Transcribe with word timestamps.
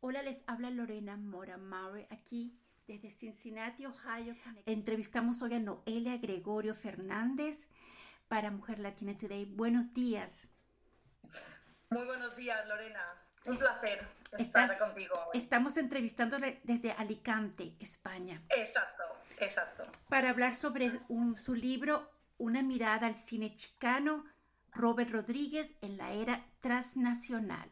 Hola, 0.00 0.22
les 0.22 0.44
habla 0.46 0.70
Lorena 0.70 1.16
Mora 1.16 1.56
Maury 1.56 2.06
aquí 2.10 2.56
desde 2.86 3.10
Cincinnati, 3.10 3.84
Ohio. 3.84 4.36
Entrevistamos 4.64 5.42
hoy 5.42 5.54
a 5.54 5.58
Noelia 5.58 6.16
Gregorio 6.18 6.76
Fernández 6.76 7.68
para 8.28 8.52
Mujer 8.52 8.78
Latina 8.78 9.18
Today. 9.18 9.46
Buenos 9.46 9.92
días. 9.92 10.46
Muy 11.90 12.04
buenos 12.04 12.36
días, 12.36 12.64
Lorena. 12.68 13.00
Un 13.46 13.58
placer 13.58 14.06
estar 14.38 14.78
contigo. 14.78 15.14
Estamos 15.34 15.76
entrevistándole 15.76 16.60
desde 16.62 16.92
Alicante, 16.92 17.74
España. 17.80 18.40
Exacto, 18.50 19.02
exacto. 19.40 19.82
Para 20.08 20.30
hablar 20.30 20.54
sobre 20.54 20.92
su 21.36 21.54
libro 21.56 22.08
Una 22.38 22.62
mirada 22.62 23.08
al 23.08 23.16
cine 23.16 23.56
chicano, 23.56 24.24
Robert 24.70 25.10
Rodríguez 25.10 25.74
en 25.80 25.96
la 25.96 26.12
era 26.12 26.46
transnacional 26.60 27.68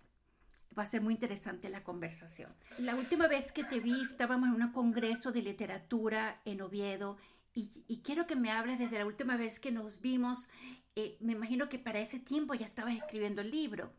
va 0.79 0.83
a 0.83 0.87
ser 0.87 1.01
muy 1.01 1.15
interesante 1.15 1.69
la 1.69 1.83
conversación. 1.83 2.55
La 2.79 2.95
última 2.95 3.29
vez 3.29 3.53
que 3.53 3.65
te 3.65 3.81
vi 3.81 4.03
estábamos 4.03 4.55
en 4.55 4.63
un 4.63 4.73
congreso 4.73 5.33
de 5.33 5.43
literatura 5.43 6.41
en 6.45 6.61
Oviedo 6.61 7.17
y, 7.59 8.03
quiero 8.05 8.27
que 8.27 8.37
me 8.37 8.51
hables 8.51 8.79
desde 8.79 8.99
la 8.99 9.07
última 9.07 9.39
vez 9.39 9.59
que 9.59 9.73
nos 9.73 10.03
vimos. 10.03 10.51
Eh, 10.95 11.17
me 11.21 11.33
imagino 11.33 11.71
que 11.71 11.79
para 11.79 12.01
ese 12.01 12.19
tiempo 12.19 12.53
ya 12.53 12.67
estabas 12.67 12.95
escribiendo 12.95 13.41
el 13.41 13.51
libro. 13.51 13.95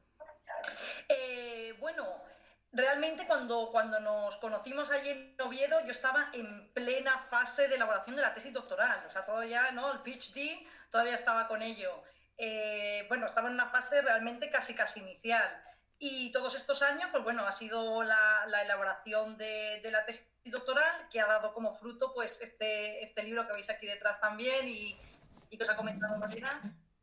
Eh, 1.10 1.76
bueno, 1.80 2.06
realmente 2.72 3.26
cuando, 3.26 3.70
cuando 3.72 4.00
nos 4.00 4.36
conocimos 4.38 4.92
allí 4.92 5.10
en 5.10 5.36
Oviedo 5.42 5.84
yo 5.86 5.92
estaba 5.92 6.30
en 6.34 6.72
plena 6.74 7.18
fase 7.18 7.68
de 7.68 7.76
elaboración 7.76 8.16
de 8.16 8.22
la 8.22 8.36
tesis 8.36 8.54
doctoral, 8.54 9.04
o 9.08 9.10
sea, 9.10 9.26
todavía, 9.26 9.72
¿no? 9.72 9.92
El 9.92 10.00
PhD 10.00 10.64
todavía 10.92 11.16
estaba 11.16 11.48
con 11.48 11.64
ello. 11.64 12.04
Eh, 12.38 13.06
bueno, 13.10 13.26
estaba 13.26 13.48
en 13.48 13.56
una 13.56 13.70
fase 13.70 14.04
realmente 14.04 14.52
casi 14.52 14.76
casi 14.76 15.00
inicial. 15.00 15.64
Y 16.00 16.32
todos 16.32 16.54
estos 16.56 16.82
años, 16.84 17.10
pues 17.12 17.24
bueno, 17.24 17.46
ha 17.48 17.52
sido 17.52 18.04
la, 18.04 18.46
elaboración 18.64 19.38
de, 19.38 19.82
la 19.92 20.06
tesis 20.06 20.28
doctoral 20.46 21.10
que 21.10 21.20
ha 21.20 21.26
dado 21.26 21.54
como 21.54 21.74
fruto 21.74 22.14
pues 22.14 22.40
este, 22.42 23.04
este 23.04 23.24
libro 23.24 23.48
que 23.48 23.54
veis 23.54 23.70
aquí 23.70 23.88
detrás 23.88 24.22
también 24.22 24.68
y, 24.68 24.96
que 25.50 25.64
os 25.64 25.70
ha 25.70 25.76
comentado 25.76 26.18
Marina, 26.18 26.50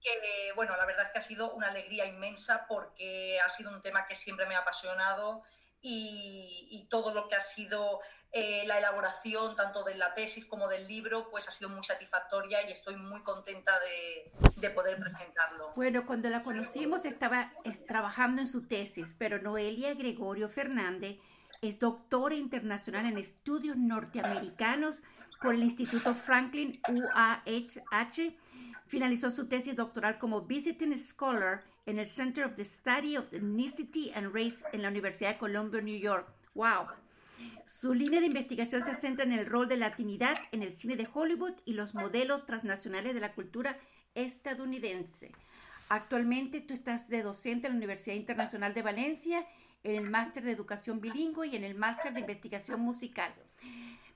que 0.01 0.53
bueno, 0.55 0.77
la 0.77 0.87
verdad 0.87 1.07
es 1.07 1.13
que 1.13 1.19
ha 1.19 1.23
sido 1.23 1.53
una 1.55 1.69
alegría 1.69 2.05
inmensa 2.05 2.67
porque 2.69 3.41
ha 3.41 3.49
sido 3.49 3.71
un 3.71 3.81
tema 3.81 4.07
que 4.07 4.15
siempre 4.15 4.47
me 4.47 4.55
ha 4.55 4.61
apasionado 4.61 5.43
y, 5.85 6.87
todo 6.91 7.13
lo 7.13 7.29
que 7.29 7.35
ha 7.35 7.41
sido 7.41 8.01
eh, 8.37 8.65
la 8.67 8.79
elaboración 8.79 9.55
tanto 9.55 9.85
de 9.85 9.95
la 9.95 10.13
tesis 10.13 10.45
como 10.45 10.67
del 10.67 10.89
libro, 10.89 11.31
pues 11.31 11.47
ha 11.47 11.53
sido 11.53 11.71
muy 11.71 11.85
satisfactoria 11.85 12.69
y 12.69 12.73
estoy 12.73 12.97
muy 12.97 13.23
contenta 13.23 13.71
de, 13.79 14.71
poder 14.71 14.99
presentarlo. 14.99 15.71
Bueno, 15.77 16.05
cuando 16.05 16.29
la 16.29 16.43
conocimos 16.43 17.07
estaba 17.07 17.49
trabajando 17.87 18.41
en 18.41 18.49
su 18.49 18.67
tesis, 18.67 19.15
pero 19.17 19.41
Noelia 19.41 19.95
Gregorio 19.95 20.49
Fernández 20.49 21.19
es 21.63 21.79
doctora 21.79 22.35
internacional 22.35 23.07
en 23.07 23.19
estudios 23.19 23.77
norteamericanos 23.77 25.05
por 25.41 25.55
el 25.55 25.63
Instituto 25.63 26.13
Franklin 26.13 26.81
UAH. 26.89 28.35
Finalizó 28.89 29.31
su 29.31 29.47
tesis 29.47 29.77
doctoral 29.77 30.19
como 30.19 30.41
Visiting 30.41 30.99
Scholar 30.99 31.63
en 31.87 32.01
el 32.01 32.09
Center 32.09 32.47
of 32.47 32.57
the 32.57 32.65
Study 32.65 33.17
of 33.17 33.33
Ethnicity 33.33 34.11
and 34.13 34.35
Race 34.35 34.65
en 34.73 34.83
la 34.83 34.89
Universidad 34.89 35.35
de 35.35 35.39
Columbia, 35.39 35.81
New 35.81 36.01
York. 36.01 36.27
¡Wow! 36.55 37.04
Su 37.65 37.95
línea 37.95 38.21
de 38.21 38.27
investigación 38.27 38.83
se 38.83 38.95
centra 38.95 39.25
en 39.25 39.33
el 39.33 39.47
rol 39.47 39.69
de 39.69 39.77
latinidad 39.77 40.37
en 40.53 40.63
el 40.63 40.75
cine 40.75 40.97
de 40.97 41.09
Hollywood 41.13 41.55
y 41.65 41.75
los 41.75 41.95
modelos 41.95 42.47
transnacionales 42.47 43.15
de 43.15 43.21
la 43.21 43.33
cultura 43.33 43.79
estadounidense. 44.15 45.33
Actualmente 45.89 46.61
tú 46.61 46.75
estás 46.75 47.09
de 47.09 47.23
docente 47.23 47.67
en 47.67 47.75
la 47.75 47.79
Universidad 47.79 48.17
Internacional 48.17 48.75
de 48.75 48.83
Valencia, 48.83 49.47
en 49.83 49.97
el 49.97 50.11
máster 50.11 50.43
de 50.43 50.53
educación 50.53 51.01
bilingüe 51.01 51.49
y 51.49 51.57
en 51.57 51.65
el 51.65 51.75
máster 51.75 52.13
de 52.13 52.21
investigación 52.21 52.81
musical. 52.81 53.33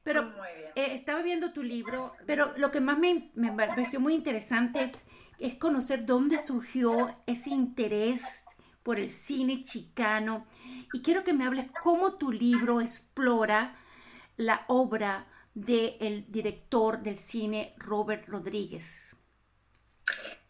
Pero 0.02 0.32
eh, 0.74 0.94
estaba 0.94 1.20
viendo 1.20 1.52
tu 1.52 1.62
libro, 1.62 2.14
pero 2.26 2.54
lo 2.56 2.70
que 2.70 2.80
más 2.80 2.98
me, 2.98 3.30
me 3.34 3.52
pareció 3.52 4.00
muy 4.00 4.14
interesante 4.14 4.82
es 4.82 5.04
es 5.38 5.54
conocer 5.54 6.04
dónde 6.04 6.38
surgió 6.38 7.14
ese 7.26 7.50
interés 7.50 8.42
por 8.82 8.98
el 8.98 9.08
cine 9.08 9.62
chicano. 9.62 10.46
Y 10.92 11.02
quiero 11.02 11.24
que 11.24 11.32
me 11.32 11.44
hables 11.44 11.66
cómo 11.82 12.16
tu 12.16 12.32
libro 12.32 12.80
explora 12.80 13.76
la 14.36 14.64
obra 14.68 15.26
del 15.54 16.24
director 16.28 17.00
del 17.00 17.18
cine 17.18 17.74
Robert 17.78 18.26
Rodríguez. 18.28 19.16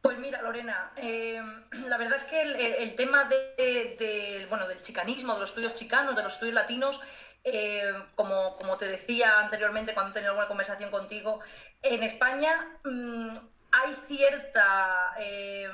Pues 0.02 0.18
mira, 0.18 0.40
Lorena, 0.42 0.92
eh, 0.96 1.42
la 1.86 1.96
verdad 1.96 2.16
es 2.16 2.24
que 2.24 2.40
el, 2.40 2.94
tema 2.96 3.24
de, 3.24 4.46
bueno, 4.48 4.68
del 4.68 4.80
chicanismo, 4.80 5.34
de 5.34 5.40
los 5.40 5.50
estudios 5.50 5.74
chicanos, 5.74 6.14
de 6.14 6.22
los 6.22 6.34
estudios 6.34 6.54
latinos, 6.54 7.00
eh, 7.44 7.92
como, 8.14 8.56
como, 8.56 8.76
te 8.76 8.86
decía 8.86 9.40
anteriormente 9.40 9.94
cuando 9.94 10.10
he 10.10 10.14
tenido 10.14 10.32
alguna 10.32 10.48
conversación 10.48 10.90
contigo, 10.90 11.40
en 11.82 12.02
España 12.02 12.78
mm, 12.84 13.32
hay 13.72 13.94
cierta, 14.06 15.14
em, 15.18 15.70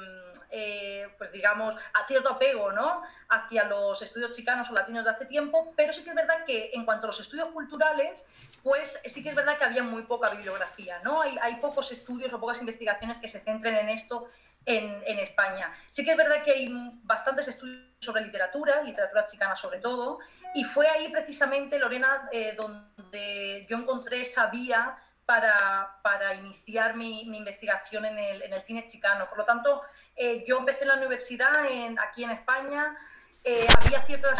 eh, 0.57 1.09
pues 1.19 1.33
digamos, 1.33 1.75
a 1.95 2.07
cierto 2.07 2.31
apego, 2.31 2.71
¿no? 2.71 3.03
Hacia 3.29 3.65
los 3.65 4.01
estudios 4.03 4.31
chicanos 4.31 4.71
o 4.71 4.73
latinos 4.73 5.05
de 5.05 5.11
hace 5.11 5.27
tiempo, 5.27 5.73
pero 5.77 5.93
sí 5.93 6.05
que 6.05 6.11
es 6.11 6.17
verdad 6.17 6.45
que 6.45 6.71
en 6.75 6.85
cuanto 6.85 7.07
a 7.07 7.09
los 7.09 7.19
estudios 7.19 7.49
culturales, 7.49 8.25
pues 8.63 9.01
sí 9.05 9.21
que 9.25 9.31
es 9.31 9.35
verdad 9.35 9.59
que 9.59 9.65
había 9.65 9.83
muy 9.83 10.03
poca 10.03 10.31
bibliografía, 10.31 11.01
¿no? 11.03 11.23
Hay, 11.23 11.37
hay 11.43 11.57
pocos 11.57 11.91
estudios 11.91 12.33
o 12.33 12.39
pocas 12.39 12.61
investigaciones 12.61 13.17
que 13.17 13.27
se 13.27 13.41
centren 13.41 13.75
en 13.75 13.89
esto 13.89 14.29
en, 14.65 15.03
en, 15.07 15.19
España. 15.19 15.75
Sí 15.91 16.05
que 16.05 16.13
es 16.13 16.17
verdad 16.17 16.43
que 16.45 16.53
hay 16.53 16.69
bastantes 17.03 17.49
estudios 17.49 17.83
sobre 17.99 18.23
literatura, 18.23 18.81
literatura 18.83 19.27
chicana 19.27 19.57
sobre 19.57 19.81
todo, 19.81 20.21
y 20.55 20.63
fue 20.63 20.87
ahí 20.87 21.11
precisamente, 21.11 21.81
Lorena, 21.81 22.29
eh, 22.33 22.55
donde 22.57 23.67
yo 23.69 23.77
encontré 23.77 24.21
esa 24.21 24.47
vía 24.47 24.97
para, 25.27 25.99
para 26.03 26.35
iniciar 26.35 26.97
mi, 26.97 27.23
investigación 27.23 28.05
en 28.05 28.19
el, 28.19 28.43
en 28.43 28.53
el, 28.53 28.63
cine 28.63 28.87
chicano. 28.87 29.29
Por 29.29 29.39
lo 29.39 29.45
tanto, 29.45 29.81
eh, 30.17 30.45
yo 30.47 30.59
empecé 30.59 30.83
en 30.83 30.89
la 30.89 30.97
universidad 30.97 31.67
en, 31.67 31.99
aquí 31.99 32.25
en 32.25 32.31
España, 32.31 32.97
eh, 33.43 33.67
había 33.79 34.01
ciertas 34.03 34.39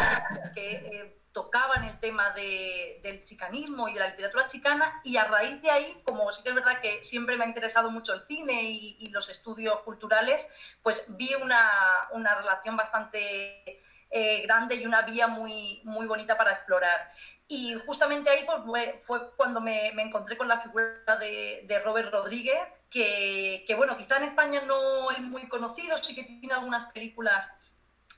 que 0.53 0.71
eh, 0.71 1.19
tocaban 1.31 1.83
el 1.83 1.99
tema 1.99 2.31
de, 2.31 2.99
del 3.03 3.23
chicanismo 3.23 3.87
y 3.89 3.93
de 3.93 3.99
la 3.99 4.07
literatura 4.07 4.47
chicana 4.47 5.01
y 5.03 5.17
a 5.17 5.25
raíz 5.25 5.61
de 5.61 5.69
ahí, 5.69 6.01
como 6.03 6.31
sí 6.31 6.41
que 6.41 6.49
es 6.49 6.55
verdad 6.55 6.79
que 6.81 7.03
siempre 7.03 7.37
me 7.37 7.43
ha 7.43 7.47
interesado 7.47 7.91
mucho 7.91 8.13
el 8.13 8.23
cine 8.23 8.63
y, 8.63 8.95
y 8.99 9.07
los 9.07 9.29
estudios 9.29 9.81
culturales, 9.81 10.47
pues 10.81 11.05
vi 11.17 11.33
una, 11.35 11.69
una 12.11 12.35
relación 12.35 12.77
bastante 12.77 13.83
grande 14.11 14.75
y 14.75 14.85
una 14.85 15.01
vía 15.01 15.27
muy, 15.27 15.81
muy 15.83 16.05
bonita 16.05 16.37
para 16.37 16.51
explorar. 16.51 17.11
Y 17.47 17.75
justamente 17.85 18.29
ahí 18.29 18.45
pues, 18.65 19.05
fue 19.05 19.31
cuando 19.35 19.61
me, 19.61 19.89
encontré 19.89 20.35
con 20.35 20.47
la 20.47 20.59
figura 20.59 21.15
de, 21.19 21.81
Robert 21.83 22.11
Rodríguez, 22.11 22.59
que, 22.89 23.73
bueno, 23.77 23.95
quizá 23.95 24.17
en 24.17 24.23
España 24.23 24.61
no 24.65 25.11
es 25.11 25.19
muy 25.19 25.47
conocido, 25.47 25.95
sí 25.97 26.15
que 26.15 26.23
tiene 26.23 26.53
algunas 26.55 26.91
películas 26.91 27.47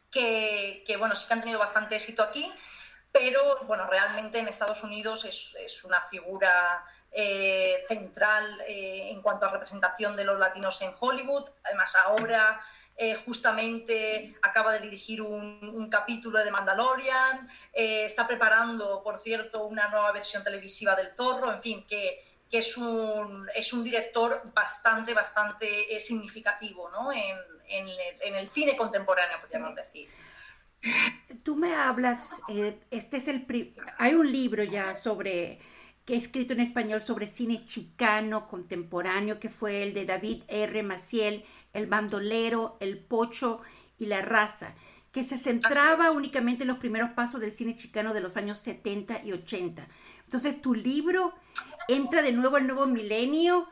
que, 0.10 0.96
bueno, 0.98 1.14
sí 1.14 1.28
que 1.28 1.34
han 1.34 1.42
tenido 1.42 1.60
bastante 1.60 1.98
éxito 1.98 2.24
aquí, 2.24 2.52
pero 3.12 3.66
bueno, 3.66 3.86
realmente 3.88 4.40
en 4.40 4.48
Estados 4.48 4.82
Unidos 4.84 5.26
es, 5.26 5.84
una 5.84 6.00
figura 6.02 6.86
eh, 7.12 7.84
central 7.86 8.62
eh, 8.62 9.10
en 9.12 9.22
cuanto 9.22 9.46
a 9.46 9.52
representación 9.52 10.16
de 10.16 10.24
los 10.24 10.40
latinos 10.40 10.82
en 10.82 10.94
Hollywood, 10.98 11.50
además 11.66 11.96
ahora 11.96 12.62
eh, 13.00 13.14
justamente 13.28 14.36
acaba 14.42 14.74
de 14.74 14.80
dirigir 14.80 15.22
un, 15.22 15.88
capítulo 15.92 16.44
de 16.44 16.50
Mandalorian, 16.50 17.48
eh, 17.72 18.06
está 18.06 18.26
preparando, 18.28 19.04
por 19.04 19.20
cierto, 19.20 19.66
una 19.66 19.88
nueva 19.90 20.12
versión 20.12 20.44
televisiva 20.44 20.96
del 20.96 21.10
Zorro, 21.16 21.54
en 21.54 21.62
fin, 21.62 21.86
que, 21.88 22.26
es, 22.52 22.76
un, 22.76 23.48
es 23.54 23.72
un 23.72 23.84
director 23.84 24.42
bastante, 24.52 25.14
bastante 25.14 25.96
eh, 25.96 26.00
significativo 26.00 26.90
¿no? 26.90 27.14
en, 27.14 27.38
en, 27.70 28.36
el, 28.36 28.50
cine 28.50 28.76
contemporáneo, 28.76 29.38
podríamos 29.42 29.76
decir. 29.76 30.10
Tú 31.44 31.56
me 31.56 31.76
hablas, 31.76 32.42
este 32.90 33.18
es 33.18 33.28
el 33.28 33.46
hay 34.00 34.16
un 34.16 34.32
libro 34.32 34.64
ya 34.64 34.96
sobre 34.96 35.60
que 36.08 36.14
he 36.14 36.18
escrito 36.18 36.54
en 36.54 36.62
español 36.62 37.02
sobre 37.02 37.28
cine 37.28 37.66
chicano 37.66 38.48
contemporáneo, 38.48 39.42
que 39.42 39.50
fue 39.50 39.84
el 39.84 39.94
de 39.94 40.06
David 40.06 40.44
R. 40.48 40.82
Maciel, 40.82 41.44
El 41.74 41.88
bandolero, 41.88 42.78
El 42.80 43.00
pocho 43.00 43.62
y 43.98 44.06
la 44.06 44.22
raza, 44.22 44.76
que 45.12 45.24
se 45.24 45.38
centraba 45.38 46.12
únicamente 46.12 46.64
en 46.64 46.70
los 46.70 46.78
primeros 46.78 47.12
pasos 47.12 47.42
del 47.42 47.52
cine 47.52 47.76
chicano 47.76 48.14
de 48.14 48.22
los 48.22 48.38
años 48.38 48.60
70 48.60 49.24
y 49.24 49.32
80. 49.34 49.88
Entonces, 50.24 50.62
tu 50.62 50.76
libro 50.76 51.34
entra 51.88 52.22
de 52.22 52.32
nuevo 52.32 52.58
al 52.58 52.68
nuevo 52.68 52.86
milenio 52.86 53.68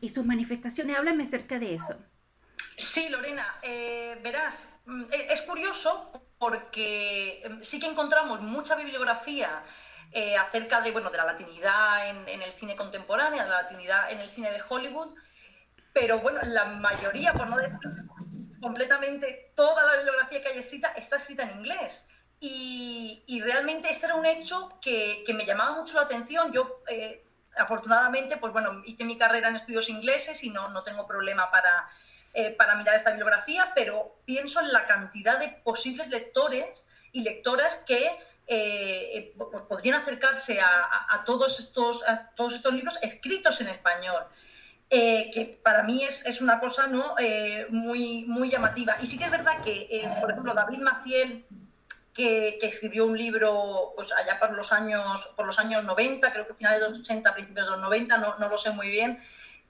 y, 0.00 0.08
sus 0.08 0.24
manifestaciones. 0.24 0.96
Háblame 0.96 1.22
acerca 1.24 1.58
de 1.58 1.74
eso. 1.74 1.98
Sí, 2.76 3.08
Lorena, 3.10 3.58
eh, 3.62 4.18
verás, 4.22 4.80
mm, 4.86 5.04
es 5.10 5.42
curioso 5.42 6.10
porque 6.38 7.42
em, 7.44 7.62
sí 7.62 7.78
que 7.78 7.86
encontramos 7.86 8.40
mucha 8.40 8.74
bibliografía 8.74 9.62
eh, 10.10 10.36
acerca 10.36 10.80
de, 10.80 10.90
bueno, 10.90 11.10
de 11.10 11.18
la 11.18 11.24
latinidad 11.24 12.10
en, 12.10 12.42
el 12.42 12.52
cine 12.52 12.76
contemporáneo, 12.76 13.42
de 13.42 13.48
la 13.48 13.62
latinidad 13.62 14.10
en 14.10 14.20
el 14.20 14.28
cine 14.28 14.50
de 14.50 14.60
Hollywood, 14.68 15.14
pero 15.92 16.20
bueno, 16.20 16.40
la 16.44 16.64
mayoría, 16.64 17.32
por 17.32 17.48
no 17.48 17.56
decir 17.56 17.78
completamente 18.60 19.52
toda 19.56 19.84
la 19.84 19.96
bibliografía 19.96 20.40
que 20.40 20.48
hay 20.48 20.58
escrita, 20.58 20.92
está 20.96 21.16
escrita 21.16 21.42
en 21.42 21.58
inglés. 21.58 22.08
y, 22.40 23.40
realmente 23.44 23.88
este 23.90 24.06
era 24.06 24.14
un 24.14 24.26
hecho 24.26 24.78
que, 24.80 25.24
me 25.34 25.44
llamaba 25.44 25.76
mucho 25.76 25.94
la 25.94 26.02
atención. 26.02 26.52
Yo, 26.52 26.80
eh, 26.88 27.24
afortunadamente, 27.56 28.36
pues 28.36 28.52
bueno, 28.52 28.82
hice 28.84 29.04
mi 29.04 29.16
carrera 29.16 29.48
en 29.48 29.56
estudios 29.56 29.88
ingleses 29.88 30.42
y 30.44 30.50
no, 30.50 30.68
no 30.68 30.82
tengo 30.82 31.06
problema 31.06 31.50
para, 31.50 31.88
eh, 32.34 32.52
para 32.52 32.76
mirar 32.76 32.94
esta 32.94 33.10
bibliografía, 33.10 33.72
pero 33.74 34.16
pienso 34.24 34.60
en 34.60 34.72
la 34.72 34.86
cantidad 34.86 35.38
de 35.38 35.48
posibles 35.48 36.08
lectores 36.08 36.88
y 37.12 37.22
lectoras 37.22 37.76
que 37.86 38.10
eh, 38.46 39.34
podrían 39.68 40.00
acercarse 40.00 40.58
a, 40.60 41.22
todos 41.26 41.60
estos, 41.60 42.02
a 42.08 42.30
todos 42.30 42.54
estos 42.54 42.72
libros 42.72 42.98
escritos 43.02 43.60
en 43.60 43.68
español. 43.68 44.24
Que 44.92 45.58
para 45.62 45.82
mí 45.82 46.04
es, 46.04 46.24
es 46.26 46.42
una 46.42 46.60
cosa 46.60 46.86
¿no? 46.86 47.16
muy, 47.70 48.24
muy 48.26 48.50
llamativa. 48.50 48.96
Y 49.00 49.06
sí 49.06 49.18
que 49.18 49.24
es 49.24 49.30
verdad 49.30 49.62
que, 49.64 50.06
por 50.20 50.30
ejemplo, 50.30 50.52
David 50.52 50.78
Maciel, 50.78 51.46
que, 52.14 52.58
escribió 52.62 53.06
un 53.06 53.16
libro 53.16 53.92
pues, 53.96 54.12
allá 54.12 54.38
por 54.38 54.56
los, 54.56 54.72
años, 54.72 55.32
por 55.36 55.46
los 55.46 55.58
años 55.58 55.84
90, 55.84 56.32
creo 56.32 56.46
que 56.46 56.54
finales 56.54 56.80
de 56.80 56.88
los 56.88 56.98
80, 56.98 57.34
principios 57.34 57.66
de 57.66 57.72
los 57.72 57.80
90, 57.80 58.16
no, 58.18 58.34
no 58.38 58.48
lo 58.48 58.58
sé 58.58 58.70
muy 58.70 58.88
bien, 58.88 59.20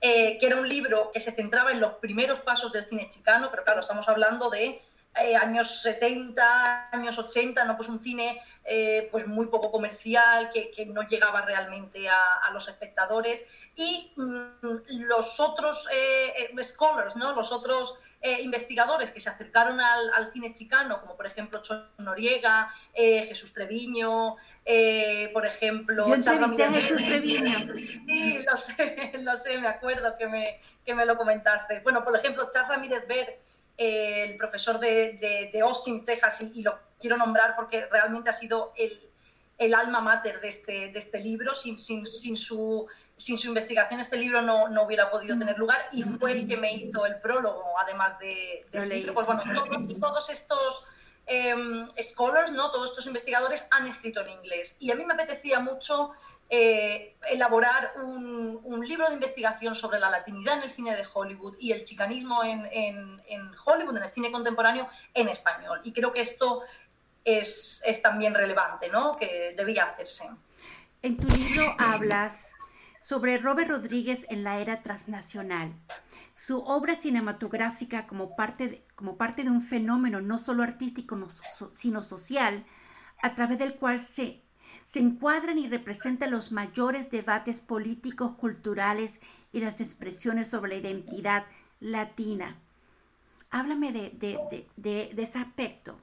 eh, 0.00 0.38
que 0.38 0.46
era 0.46 0.56
un 0.56 0.68
libro 0.68 1.10
que 1.12 1.20
se 1.20 1.30
centraba 1.30 1.70
en 1.70 1.80
los 1.80 1.94
primeros 1.94 2.40
pasos 2.40 2.72
del 2.72 2.86
cine 2.86 3.08
chicano, 3.08 3.48
pero 3.50 3.64
claro, 3.64 3.80
estamos 3.80 4.08
hablando 4.08 4.50
de 4.50 4.82
eh, 5.20 5.36
años 5.36 5.82
70, 5.82 6.88
años 6.92 7.18
80, 7.18 7.64
¿no? 7.64 7.76
pues 7.76 7.88
un 7.88 8.00
cine 8.00 8.40
eh, 8.64 9.08
pues 9.10 9.26
muy 9.26 9.46
poco 9.46 9.70
comercial, 9.70 10.50
que, 10.52 10.70
que 10.70 10.86
no 10.86 11.02
llegaba 11.02 11.42
realmente 11.42 12.08
a, 12.08 12.38
a 12.42 12.50
los 12.52 12.68
espectadores. 12.68 13.44
Y 13.76 14.12
mm, 14.16 15.08
los 15.08 15.40
otros 15.40 15.88
scholars, 16.62 17.16
¿no? 17.16 17.34
los 17.34 17.52
otros 17.52 17.98
eh, 18.24 18.40
investigadores 18.42 19.10
que 19.10 19.18
se 19.18 19.28
acercaron 19.28 19.80
al, 19.80 20.32
cine 20.32 20.52
chicano, 20.52 21.00
como 21.00 21.16
por 21.16 21.26
ejemplo 21.26 21.60
Chon 21.60 21.88
Noriega, 21.98 22.72
eh, 22.94 23.26
Jesús 23.26 23.52
Treviño, 23.52 24.36
eh, 24.64 25.28
por 25.32 25.44
ejemplo... 25.44 26.06
Yo 26.06 26.14
entrevisté 26.14 26.62
a 26.62 26.70
Jesús 26.70 27.04
Treviño. 27.04 27.76
Sí, 27.76 28.44
lo 28.48 28.56
sé, 28.56 29.12
lo 29.22 29.36
sé, 29.36 29.58
me 29.58 29.66
acuerdo 29.66 30.16
que 30.16 30.28
me, 30.28 30.60
que 30.86 30.94
me 30.94 31.04
lo 31.04 31.16
comentaste. 31.16 31.80
Bueno, 31.80 32.04
por 32.04 32.16
ejemplo, 32.16 32.48
Charles 32.52 32.68
Ramírez 32.68 33.08
El 33.76 34.36
profesor 34.36 34.78
de, 34.78 35.50
de, 35.52 35.60
Austin, 35.60 36.04
Texas, 36.04 36.40
y, 36.40 36.62
lo 36.62 36.78
quiero 37.00 37.16
nombrar 37.16 37.56
porque 37.56 37.86
realmente 37.86 38.30
ha 38.30 38.32
sido 38.32 38.72
el, 38.76 39.10
el 39.58 39.74
alma 39.74 40.00
mater 40.00 40.40
de 40.40 40.48
este, 40.48 40.88
de 40.92 40.98
este 40.98 41.18
libro, 41.18 41.54
sin, 41.54 41.78
sin, 41.78 42.06
sin 42.06 42.36
su 42.36 42.86
sin 43.22 43.38
su 43.38 43.48
investigación 43.48 44.00
este 44.00 44.16
libro 44.16 44.42
no, 44.42 44.68
no, 44.68 44.82
hubiera 44.82 45.06
podido 45.06 45.38
tener 45.38 45.56
lugar 45.58 45.88
y 45.92 46.02
fue 46.02 46.32
el 46.32 46.48
que 46.48 46.56
me 46.56 46.72
hizo 46.72 47.06
el 47.06 47.20
prólogo, 47.20 47.62
además 47.78 48.18
de, 48.18 48.66
del 48.72 48.88
libro. 48.88 49.14
Pues 49.14 49.26
bueno, 49.26 49.42
todos, 50.00 50.28
estos 50.30 50.84
em, 51.26 51.88
scholars, 52.00 52.50
¿no? 52.50 52.70
todos 52.72 52.90
estos 52.90 53.06
investigadores 53.06 53.66
han 53.70 53.86
escrito 53.86 54.20
en 54.22 54.30
inglés 54.30 54.76
y 54.80 54.90
a 54.90 54.96
mí 54.96 55.04
me 55.04 55.14
apetecía 55.14 55.60
mucho 55.60 56.12
eh, 56.48 57.16
elaborar 57.30 57.94
un, 58.02 58.60
un, 58.62 58.86
libro 58.86 59.08
de 59.08 59.14
investigación 59.14 59.74
sobre 59.74 59.98
la 59.98 60.10
latinidad 60.10 60.58
en 60.58 60.64
el 60.64 60.68
cine 60.68 60.94
de 60.94 61.04
Hollywood 61.12 61.56
y 61.58 61.72
el 61.72 61.82
chicanismo 61.84 62.44
en, 62.44 62.66
en, 62.72 63.22
en 63.26 63.50
Hollywood, 63.64 63.96
en 63.96 64.02
el 64.02 64.08
cine 64.08 64.30
contemporáneo, 64.30 64.88
en 65.14 65.28
español. 65.28 65.80
Y 65.84 65.92
creo 65.92 66.12
que 66.12 66.20
esto 66.20 66.62
es, 67.24 67.82
es 67.86 68.02
también 68.02 68.34
relevante, 68.34 68.88
¿no? 68.88 69.12
que 69.12 69.54
debía 69.56 69.84
hacerse. 69.84 70.28
En 71.02 71.16
tu 71.16 71.26
libro 71.28 71.74
hablas 71.78 72.52
sobre 73.00 73.38
Robert 73.38 73.70
Rodríguez 73.70 74.26
en 74.28 74.44
la 74.44 74.58
era 74.60 74.82
transnacional. 74.82 75.74
Su 76.36 76.60
obra 76.60 76.96
cinematográfica 76.96 78.06
como 78.06 78.36
parte 78.36 78.68
de, 78.68 78.86
como 78.94 79.16
parte 79.16 79.42
de 79.42 79.50
un 79.50 79.62
fenómeno 79.62 80.20
no 80.20 80.38
solo 80.38 80.62
artístico, 80.62 81.18
sino 81.72 82.02
social, 82.02 82.64
a 83.22 83.34
través 83.34 83.58
del 83.58 83.74
cual 83.76 84.00
se, 84.00 84.41
se 84.86 85.00
encuadran 85.00 85.58
y 85.58 85.68
representan 85.68 86.30
los 86.30 86.52
mayores 86.52 87.10
debates 87.10 87.60
políticos, 87.60 88.32
culturales 88.36 89.20
y 89.52 89.60
las 89.60 89.80
expresiones 89.80 90.48
sobre 90.48 90.70
la 90.72 90.88
identidad 90.88 91.44
latina. 91.80 92.56
Háblame 93.50 93.92
de, 93.92 94.10
de, 94.76 95.10
de 95.12 95.22
ese 95.22 95.38
aspecto. 95.38 95.98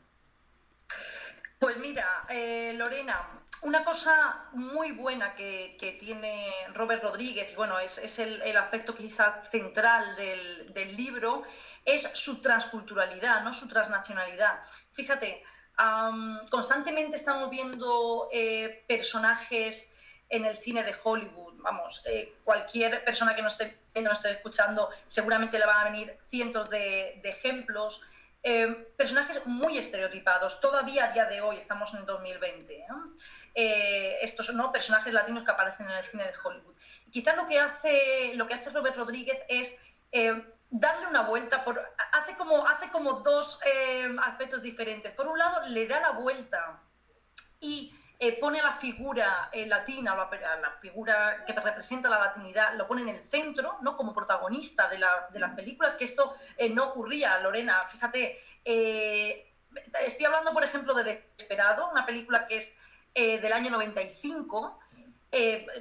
Pues 1.59 1.77
mira, 1.77 2.25
eh, 2.29 2.73
Lorena, 2.77 3.39
una 3.63 3.83
cosa 3.83 4.45
muy 4.53 4.91
buena 4.93 5.35
que, 5.35 5.97
tiene 5.99 6.49
Robert 6.73 7.03
Rodríguez, 7.03 7.51
y 7.51 7.55
bueno, 7.55 7.77
es, 7.79 8.19
el, 8.19 8.55
aspecto 8.55 8.95
quizá 8.95 9.43
central 9.51 10.15
del, 10.15 10.95
libro, 10.95 11.43
es 11.83 12.03
su 12.13 12.41
transculturalidad, 12.41 13.43
¿no? 13.43 13.51
su 13.51 13.67
transnacionalidad. 13.67 14.61
Fíjate, 14.93 15.43
constantemente 16.49 17.15
estamos 17.15 17.49
viendo 17.49 18.29
eh, 18.31 18.83
personajes 18.87 19.89
en 20.29 20.45
el 20.45 20.55
cine 20.55 20.83
de 20.83 20.95
Hollywood, 21.03 21.55
vamos, 21.57 22.03
eh, 22.05 22.33
cualquier 22.43 23.03
persona 23.03 23.35
que 23.35 23.41
nos 23.41 23.53
esté 23.53 23.77
viendo, 23.93 24.09
nos 24.09 24.19
esté 24.19 24.31
escuchando, 24.31 24.89
seguramente 25.07 25.57
le 25.57 25.65
van 25.65 25.87
a 25.87 25.89
venir 25.89 26.15
cientos 26.29 26.69
de 26.69 27.19
ejemplos 27.23 28.01
eh, 28.41 28.87
personajes 28.95 29.45
muy 29.45 29.77
estereotipados. 29.77 30.61
Todavía 30.61 31.05
a 31.05 31.11
día 31.11 31.25
de 31.25 31.41
hoy, 31.41 31.57
estamos 31.57 31.93
en 31.93 32.05
2020, 32.05 32.85
eh, 33.55 34.17
estos 34.21 34.53
¿no? 34.53 34.71
personajes 34.71 35.13
latinos 35.13 35.43
que 35.43 35.51
aparecen 35.51 35.87
en 35.87 35.97
el 35.97 36.03
cine 36.03 36.23
de 36.23 36.33
Hollywood. 36.41 36.73
quizás 37.11 37.35
lo 37.35 37.47
que 37.47 37.59
hace, 37.59 38.31
lo 38.35 38.47
que 38.47 38.53
hace 38.53 38.69
Robert 38.69 38.95
Rodríguez 38.95 39.39
es 39.49 39.77
darle 40.69 41.07
una 41.07 41.21
vuelta, 41.21 41.63
por, 41.63 41.81
hace, 42.11 42.35
como, 42.35 42.67
hace 42.67 42.89
como 42.89 43.13
dos 43.21 43.59
aspectos 44.21 44.61
diferentes. 44.61 45.13
Por 45.13 45.27
un 45.27 45.37
lado, 45.37 45.67
le 45.69 45.87
da 45.87 45.99
la 45.99 46.11
vuelta 46.11 46.81
y 47.59 47.93
eh, 48.21 48.37
pone 48.37 48.59
a 48.59 48.63
la 48.63 48.73
figura 48.73 49.49
eh, 49.53 49.65
latina, 49.65 50.13
la, 50.13 50.29
la, 50.57 50.71
figura 50.81 51.45
que 51.45 51.53
representa 51.53 52.09
la 52.09 52.19
latinidad, 52.19 52.75
lo 52.75 52.85
pone 52.85 53.03
en 53.03 53.07
el 53.07 53.23
centro, 53.23 53.77
¿no? 53.81 53.95
Como 53.95 54.13
protagonista 54.13 54.89
de, 54.89 54.97
la, 54.97 55.29
de 55.31 55.39
las 55.39 55.55
películas, 55.55 55.93
que 55.93 56.03
esto 56.03 56.35
eh, 56.57 56.69
no 56.69 56.89
ocurría, 56.89 57.39
Lorena. 57.39 57.81
Fíjate, 57.83 58.43
estoy 58.65 60.25
hablando, 60.25 60.51
por 60.51 60.65
ejemplo, 60.65 60.93
de 60.93 61.03
Desesperado, 61.37 61.89
una 61.89 62.05
película 62.05 62.45
que 62.45 62.57
es 62.57 62.73
del 63.15 63.51
año 63.53 63.71
95, 63.71 64.79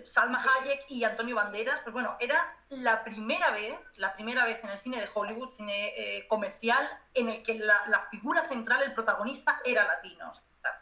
Salma 0.05 0.45
Hayek 0.45 0.85
y 0.91 1.05
Antonio 1.05 1.37
Banderas, 1.37 1.81
pues 1.81 1.93
bueno, 1.93 2.17
era 2.21 2.55
la 2.69 3.03
primera 3.03 3.51
vez, 3.51 3.79
la 3.97 4.13
primera 4.15 4.45
vez 4.45 4.63
en 4.63 4.71
el 4.71 4.79
cine 4.79 5.01
de 5.01 5.09
Hollywood, 5.13 5.55
cine 5.55 6.27
comercial, 6.29 6.87
en 7.15 7.31
el 7.31 7.43
que 7.43 7.55
la, 7.55 8.07
figura 8.11 8.45
central, 8.45 8.83
el 8.83 8.93
protagonista, 8.93 9.61
era 9.65 9.85
latino 9.85 10.33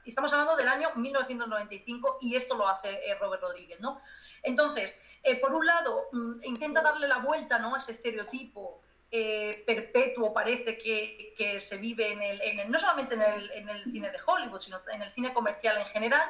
estamos 0.05 0.33
hablando 0.33 0.57
del 0.57 0.69
año 0.69 0.91
1995 0.95 2.19
y 2.21 2.37
esto 2.37 2.57
lo 2.57 2.69
hace 2.69 2.91
eh, 2.91 3.15
Robert 3.21 3.43
Rodríguez, 3.43 3.81
¿no? 3.81 4.01
Entonces, 4.43 5.01
eh, 5.23 5.41
por 5.41 5.53
un 5.53 5.67
lado, 5.67 6.09
mm, 6.13 6.45
intenta 6.45 6.83
darle 6.83 7.09
la 7.09 7.19
vuelta 7.19 7.59
¿no? 7.59 7.75
a 7.75 7.79
ese 7.79 7.93
estereotipo 7.93 8.81
eh, 9.11 9.63
perpetuo, 9.67 10.33
parece 10.33 10.79
que, 10.79 11.61
se 11.61 11.77
vive 11.77 12.13
en 12.13 12.23
el, 12.23 12.71
no 12.71 12.79
solamente 12.79 13.15
en 13.15 13.69
el, 13.69 13.85
cine 13.85 14.11
de 14.11 14.19
Hollywood, 14.25 14.61
sino 14.61 14.81
en 14.93 15.03
el 15.03 15.11
cine 15.11 15.33
comercial 15.33 15.79
en 15.79 15.87
general. 15.87 16.29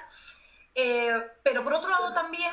Pero 1.42 1.64
por 1.64 1.73
otro 1.73 1.90
lado 1.90 2.12
también 2.12 2.52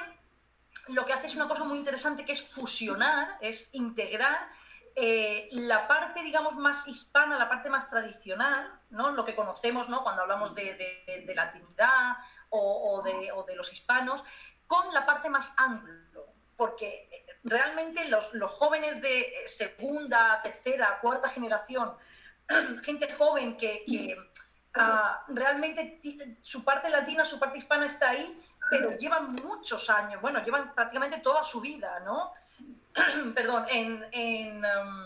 lo 0.88 1.06
que 1.06 1.14
hace 1.14 1.28
es 1.28 1.36
una 1.36 1.48
cosa 1.48 1.64
muy 1.64 1.78
interesante 1.78 2.26
que 2.26 2.32
es 2.32 2.42
fusionar, 2.42 3.38
es 3.42 3.74
integrar 3.74 4.50
eh, 4.96 5.48
la 5.52 5.88
parte, 5.88 6.22
digamos, 6.22 6.56
más 6.56 6.88
hispana, 6.88 7.38
la 7.38 7.50
parte 7.50 7.70
más 7.70 7.88
tradicional, 7.88 8.80
¿no? 8.92 9.12
lo 9.12 9.26
que 9.26 9.36
conocemos 9.36 9.90
¿no? 9.90 10.04
cuando 10.04 10.22
hablamos 10.22 10.54
de, 10.54 11.24
de, 11.26 11.36
latinidad 11.36 12.18
o, 12.50 13.02
de, 13.04 13.56
los 13.56 13.74
hispanos, 13.74 14.24
con 14.68 14.94
la 14.94 15.06
parte 15.06 15.30
más 15.30 15.54
anglo, 15.58 16.28
porque 16.56 17.26
realmente 17.44 18.08
los, 18.08 18.32
jóvenes 18.52 19.02
de 19.02 19.34
segunda, 19.48 20.42
tercera, 20.44 21.00
cuarta 21.02 21.28
generación, 21.28 21.96
gente 22.84 23.12
joven 23.14 23.58
que, 23.58 24.16
ah, 24.76 25.24
realmente 25.28 26.02
su 26.42 26.64
parte 26.64 26.90
latina, 26.90 27.26
su 27.26 27.40
parte 27.40 27.58
hispana 27.58 27.86
está 27.86 28.12
ahí, 28.12 28.42
pero 28.70 28.98
llevan 28.98 29.34
muchos 29.34 29.90
años, 29.90 30.22
bueno, 30.22 30.44
llevan 30.44 30.74
prácticamente 30.74 31.20
toda 31.20 31.44
su 31.44 31.62
vida, 31.62 32.00
¿no? 32.02 32.34
perdón, 33.36 33.66
en, 33.70 34.04
um, 34.64 35.04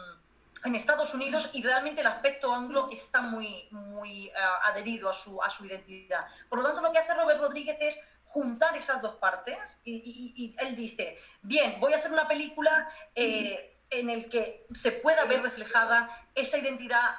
en, 0.65 0.75
Estados 0.75 1.13
Unidos 1.13 1.49
y 1.53 1.63
realmente 1.63 2.01
el 2.01 2.07
aspecto 2.07 2.53
anglo 2.53 2.89
está 2.91 3.21
muy, 3.21 3.67
muy 3.71 4.27
uh, 4.27 4.67
adherido 4.67 5.09
a 5.09 5.13
su, 5.13 5.41
a 5.41 5.49
su 5.49 5.65
identidad. 5.65 6.27
Por 6.49 6.59
lo 6.59 6.65
tanto, 6.65 6.81
lo 6.81 6.91
que 6.91 6.99
hace 6.99 7.13
Robert 7.13 7.39
Rodríguez 7.39 7.77
es 7.79 7.99
juntar 8.25 8.75
esas 8.75 9.01
dos 9.01 9.15
partes 9.15 9.79
y, 9.83 10.55
él 10.59 10.75
dice, 10.75 11.17
bien, 11.41 11.79
voy 11.79 11.93
a 11.93 11.97
hacer 11.97 12.11
una 12.11 12.27
película 12.27 12.89
eh, 13.15 13.77
en 13.89 14.09
el 14.09 14.29
que 14.29 14.67
se 14.73 14.91
pueda 14.91 15.23
ver 15.25 15.41
reflejada 15.41 16.09
esa 16.35 16.57
identidad 16.57 17.15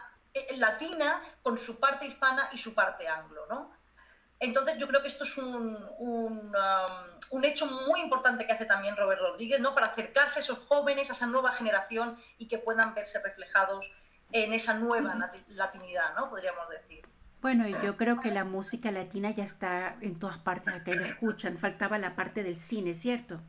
latina 0.56 1.22
con 1.42 1.58
su 1.58 1.78
parte 1.78 2.06
hispana 2.06 2.48
y 2.52 2.58
su 2.58 2.74
parte 2.74 3.08
anglo, 3.08 3.46
¿no? 3.48 3.72
Entonces 4.40 4.78
yo 4.78 4.86
creo 4.86 5.02
que 5.02 5.08
esto 5.08 5.24
es 5.24 5.36
un, 5.36 5.76
un, 5.98 6.54
um, 7.32 7.44
hecho 7.44 7.66
muy 7.66 8.00
importante 8.00 8.46
que 8.46 8.52
hace 8.52 8.66
también 8.66 8.96
Robert 8.96 9.20
Rodríguez, 9.20 9.60
¿no? 9.60 9.74
Para 9.74 9.88
acercarse 9.88 10.38
a 10.38 10.42
esos 10.42 10.58
jóvenes, 10.60 11.10
a 11.10 11.12
esa 11.12 11.26
nueva 11.26 11.52
generación 11.52 12.16
y 12.38 12.46
que 12.46 12.58
puedan 12.58 12.94
verse 12.94 13.20
reflejados 13.22 13.90
en 14.30 14.52
esa 14.52 14.74
nueva 14.74 15.16
latinidad, 15.48 16.14
¿no? 16.14 16.30
Podríamos 16.30 16.68
decir. 16.68 17.02
Bueno, 17.40 17.66
y 17.66 17.72
yo 17.84 17.96
creo 17.96 18.20
que 18.20 18.30
la 18.30 18.44
música 18.44 18.90
latina 18.90 19.30
ya 19.30 19.44
está 19.44 19.96
en 20.00 20.18
todas 20.18 20.38
partes, 20.38 20.74
acá 20.74 20.94
la 20.94 21.06
escuchan. 21.06 21.56
Faltaba 21.56 21.98
la 21.98 22.14
parte 22.14 22.42
del 22.42 22.58
cine, 22.58 22.94
¿cierto? 22.94 23.40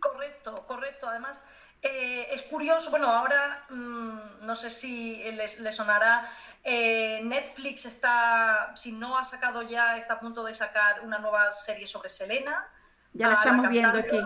Correcto, 0.00 0.54
correcto. 0.66 1.08
Además, 1.08 1.42
eh, 1.82 2.28
es 2.30 2.42
curioso, 2.42 2.90
bueno, 2.90 3.08
ahora 3.08 3.64
mm, 3.68 4.46
no 4.46 4.54
sé 4.54 4.70
si 4.70 5.20
les, 5.32 5.58
sonará, 5.74 6.30
eh, 6.62 7.20
Netflix 7.24 7.86
está, 7.86 8.72
si 8.76 8.92
no 8.92 9.18
ha 9.18 9.24
sacado 9.24 9.62
ya, 9.62 9.96
está 9.96 10.14
a 10.14 10.20
punto 10.20 10.44
de 10.44 10.54
sacar 10.54 11.00
una 11.00 11.18
nueva 11.18 11.50
serie 11.50 11.88
sobre 11.88 12.08
Selena. 12.08 12.68
Ya 13.12 13.28
la 13.28 13.34
estamos 13.34 13.68
viendo 13.68 13.98
aquí. 13.98 14.20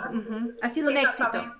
Ha 0.62 0.68
sido 0.68 0.90
un 0.90 0.98
éxito. 0.98 1.56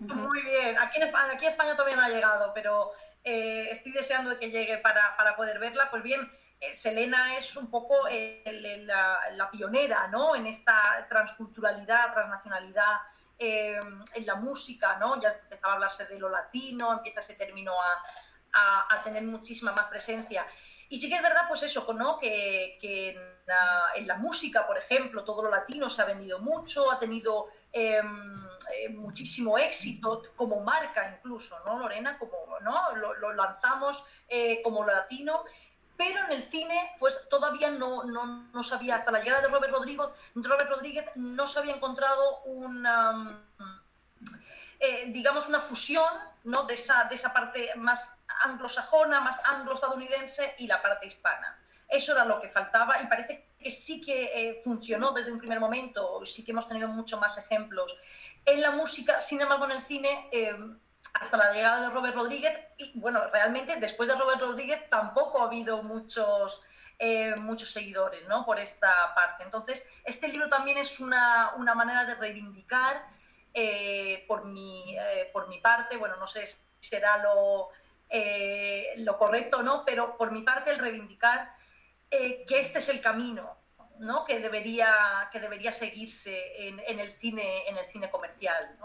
Muy 0.00 0.42
bien. 0.42 0.76
Aquí 0.78 1.00
en, 1.00 1.14
aquí 1.14 1.46
España 1.46 1.74
todavía 1.74 1.96
no 1.96 2.02
ha 2.02 2.08
llegado, 2.08 2.52
pero 2.54 2.92
eh, 3.24 3.68
estoy 3.70 3.92
deseando 3.92 4.38
que 4.38 4.50
llegue 4.50 4.78
para, 4.78 5.16
para 5.16 5.34
poder 5.34 5.58
verla. 5.58 5.90
Pues 5.90 6.02
bien, 6.02 6.30
eh, 6.60 6.74
Selena 6.74 7.38
es 7.38 7.56
un 7.56 7.70
poco 7.70 7.94
la, 8.06 9.50
pionera 9.50 10.08
¿no? 10.08 10.36
en 10.36 10.46
esta 10.46 11.06
transculturalidad, 11.08 12.12
transnacionalidad 12.12 12.98
eh, 13.44 13.80
en 14.14 14.24
la 14.24 14.36
música, 14.36 14.98
¿no? 15.00 15.20
ya 15.20 15.30
empezaba 15.30 15.72
a 15.72 15.74
hablarse 15.74 16.06
de 16.06 16.16
lo 16.16 16.28
latino, 16.28 16.92
empieza 16.92 17.18
ese 17.18 17.34
término 17.34 17.72
a, 18.52 18.86
a, 18.88 19.02
tener 19.02 19.24
muchísima 19.24 19.72
más 19.72 19.88
presencia. 19.88 20.46
Y 20.88 21.00
sí 21.00 21.08
que 21.08 21.16
es 21.16 21.22
verdad, 21.22 21.48
pues 21.48 21.64
eso, 21.64 21.92
¿no? 21.92 22.18
que, 22.20 22.78
que 22.80 23.08
en, 23.96 24.06
la, 24.06 24.14
música, 24.14 24.64
por 24.64 24.78
ejemplo, 24.78 25.24
todo 25.24 25.42
lo 25.42 25.50
latino 25.50 25.90
se 25.90 26.02
ha 26.02 26.04
vendido 26.04 26.38
mucho, 26.38 26.88
ha 26.92 27.00
tenido 27.00 27.48
em, 27.72 28.46
eh, 28.76 28.88
muchísimo 28.90 29.58
éxito 29.58 30.22
como 30.36 30.60
marca 30.60 31.12
incluso, 31.12 31.58
¿no, 31.64 31.80
Lorena? 31.80 32.18
Como, 32.18 32.60
¿no? 32.60 32.94
Lo, 32.94 33.32
lanzamos 33.32 34.04
como 34.62 34.84
lo 34.84 34.92
latino 34.92 35.44
pero 36.02 36.24
en 36.24 36.32
el 36.32 36.42
cine 36.42 36.96
pues 36.98 37.28
todavía 37.28 37.70
no, 37.70 38.02
no, 38.02 38.48
no 38.52 38.62
sabía, 38.62 38.96
hasta 38.96 39.12
la 39.12 39.20
llegada 39.20 39.42
de 39.42 39.48
Robert 39.48 39.72
Rodríguez, 39.72 40.08
Robert 40.34 40.68
Rodríguez 40.68 41.06
no 41.14 41.46
se 41.46 41.60
había 41.60 41.76
encontrado 41.76 42.40
una, 42.44 43.40
eh, 44.80 45.04
digamos, 45.08 45.46
una 45.46 45.60
fusión 45.60 46.12
¿no? 46.42 46.64
de, 46.64 46.74
esa, 46.74 47.04
de 47.04 47.14
esa 47.14 47.32
parte 47.32 47.70
más 47.76 48.16
anglosajona, 48.42 49.20
más 49.20 49.40
anglo-estadounidense 49.44 50.56
y 50.58 50.66
la 50.66 50.82
parte 50.82 51.06
hispana. 51.06 51.56
Eso 51.88 52.12
era 52.12 52.24
lo 52.24 52.40
que 52.40 52.48
faltaba 52.48 53.00
y 53.00 53.06
parece 53.06 53.46
que 53.60 53.70
sí 53.70 54.00
que 54.00 54.24
eh, 54.34 54.60
funcionó 54.64 55.12
desde 55.12 55.30
un 55.30 55.38
primer 55.38 55.60
momento, 55.60 56.24
sí 56.24 56.44
que 56.44 56.50
hemos 56.50 56.66
tenido 56.66 56.88
muchos 56.88 57.20
más 57.20 57.38
ejemplos. 57.38 57.96
En 58.44 58.60
la 58.60 58.72
música, 58.72 59.20
sin 59.20 59.40
embargo, 59.40 59.66
en 59.66 59.72
el 59.72 59.82
cine... 59.82 60.28
Eh, 60.32 60.56
hasta 61.14 61.36
la 61.36 61.52
llegada 61.52 61.82
de 61.82 61.90
Robert 61.90 62.14
Rodríguez. 62.14 62.58
Y 62.78 62.98
bueno, 62.98 63.26
realmente 63.32 63.76
después 63.76 64.08
de 64.08 64.14
Robert 64.16 64.40
Rodríguez 64.40 64.88
tampoco 64.88 65.40
ha 65.40 65.46
habido 65.46 65.82
muchos, 65.82 66.62
eh, 66.98 67.34
muchos 67.40 67.70
seguidores 67.70 68.26
¿no? 68.28 68.44
por 68.44 68.58
esta 68.58 69.14
parte. 69.14 69.44
Entonces, 69.44 69.86
este 70.04 70.28
libro 70.28 70.48
también 70.48 70.78
es 70.78 71.00
una, 71.00 71.52
una 71.56 71.74
manera 71.74 72.04
de 72.04 72.14
reivindicar 72.14 73.06
eh, 73.54 74.24
por, 74.26 74.46
mi, 74.46 74.96
eh, 74.96 75.28
por 75.32 75.48
mi 75.48 75.58
parte, 75.58 75.96
bueno, 75.96 76.16
no 76.16 76.26
sé 76.26 76.46
si 76.46 76.58
será 76.80 77.18
lo, 77.18 77.68
lo 78.96 79.18
correcto 79.18 79.58
o 79.58 79.62
no, 79.62 79.84
pero 79.84 80.16
por 80.16 80.32
mi 80.32 80.42
parte 80.42 80.70
el 80.70 80.78
reivindicar 80.78 81.54
que 82.10 82.58
este 82.58 82.78
es 82.78 82.88
el 82.88 83.00
camino. 83.00 83.56
¿no? 83.98 84.24
que, 84.24 84.40
debería, 84.40 85.28
que 85.30 85.38
debería 85.38 85.70
seguirse 85.70 86.66
en, 86.66 86.82
en, 86.88 86.98
el 86.98 87.12
cine, 87.12 87.68
en 87.68 87.76
el 87.76 87.84
cine 87.84 88.10
comercial. 88.10 88.76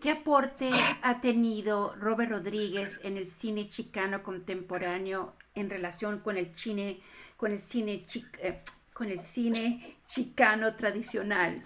¿Qué 0.00 0.10
aporte 0.10 0.70
ha 1.02 1.20
tenido 1.20 1.94
Robert 1.96 2.30
Rodríguez 2.30 3.00
en 3.02 3.16
el 3.16 3.26
cine 3.26 3.68
chicano 3.68 4.22
contemporáneo 4.22 5.34
en 5.54 5.70
relación 5.70 6.20
con 6.20 6.36
el 6.36 6.54
cine, 6.56 7.00
con 7.38 7.50
el 7.50 7.58
cine, 7.58 8.04
eh, 8.40 8.62
con 8.92 9.08
el 9.08 9.18
cine 9.18 9.96
chicano 10.06 10.74
tradicional? 10.74 11.64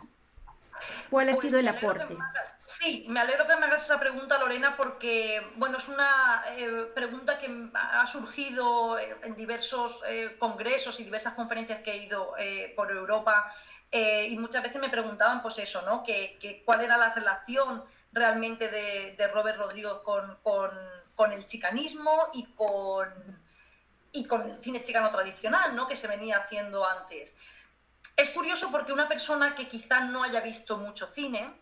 ¿Cuál 1.10 1.28
ha 1.28 1.32
pues 1.32 1.42
sido 1.42 1.58
el 1.58 1.66
aporte? 1.66 2.16
sí, 2.62 3.04
me 3.08 3.20
alegro 3.20 3.46
que 3.46 3.56
me 3.56 3.66
hagas 3.66 3.82
esa 3.82 3.98
pregunta, 3.98 4.38
Lorena, 4.38 4.76
porque 4.76 5.44
bueno, 5.56 5.76
es 5.76 5.88
una 5.88 6.44
eh, 6.56 6.86
pregunta 6.94 7.36
que 7.36 7.68
ha 7.74 8.06
surgido 8.06 8.96
en 8.98 9.34
diversos 9.34 10.02
eh, 10.06 10.36
congresos 10.38 11.00
y 11.00 11.04
diversas 11.04 11.34
conferencias 11.34 11.82
que 11.82 11.90
he 11.90 12.04
ido 12.04 12.32
por 12.76 12.92
Europa 12.92 13.52
y 13.92 14.38
muchas 14.38 14.62
veces 14.62 14.80
me 14.80 14.88
preguntaban, 14.88 15.42
pues 15.42 15.58
eso, 15.58 15.82
¿no? 15.82 16.04
Que, 16.04 16.62
¿Cuál 16.64 16.82
era 16.82 16.96
la 16.96 17.12
relación 17.12 17.82
realmente 18.12 18.68
de, 18.68 19.28
Robert 19.28 19.58
Rodríguez 19.58 19.92
con, 20.04 21.32
el 21.32 21.46
chicanismo 21.46 22.30
y 22.32 22.46
con, 22.54 23.08
y 24.12 24.26
con 24.26 24.50
el 24.50 24.56
cine 24.60 24.82
chicano 24.82 25.10
tradicional, 25.10 25.76
¿no? 25.76 25.86
que 25.86 25.96
se 25.96 26.08
venía 26.08 26.38
haciendo 26.38 26.86
antes. 26.86 27.36
Es 28.16 28.30
curioso 28.30 28.70
porque 28.70 28.92
una 28.92 29.08
persona 29.08 29.54
que 29.54 29.68
quizá 29.68 30.00
no 30.00 30.22
haya 30.22 30.40
visto 30.40 30.76
mucho 30.76 31.06
cine 31.06 31.54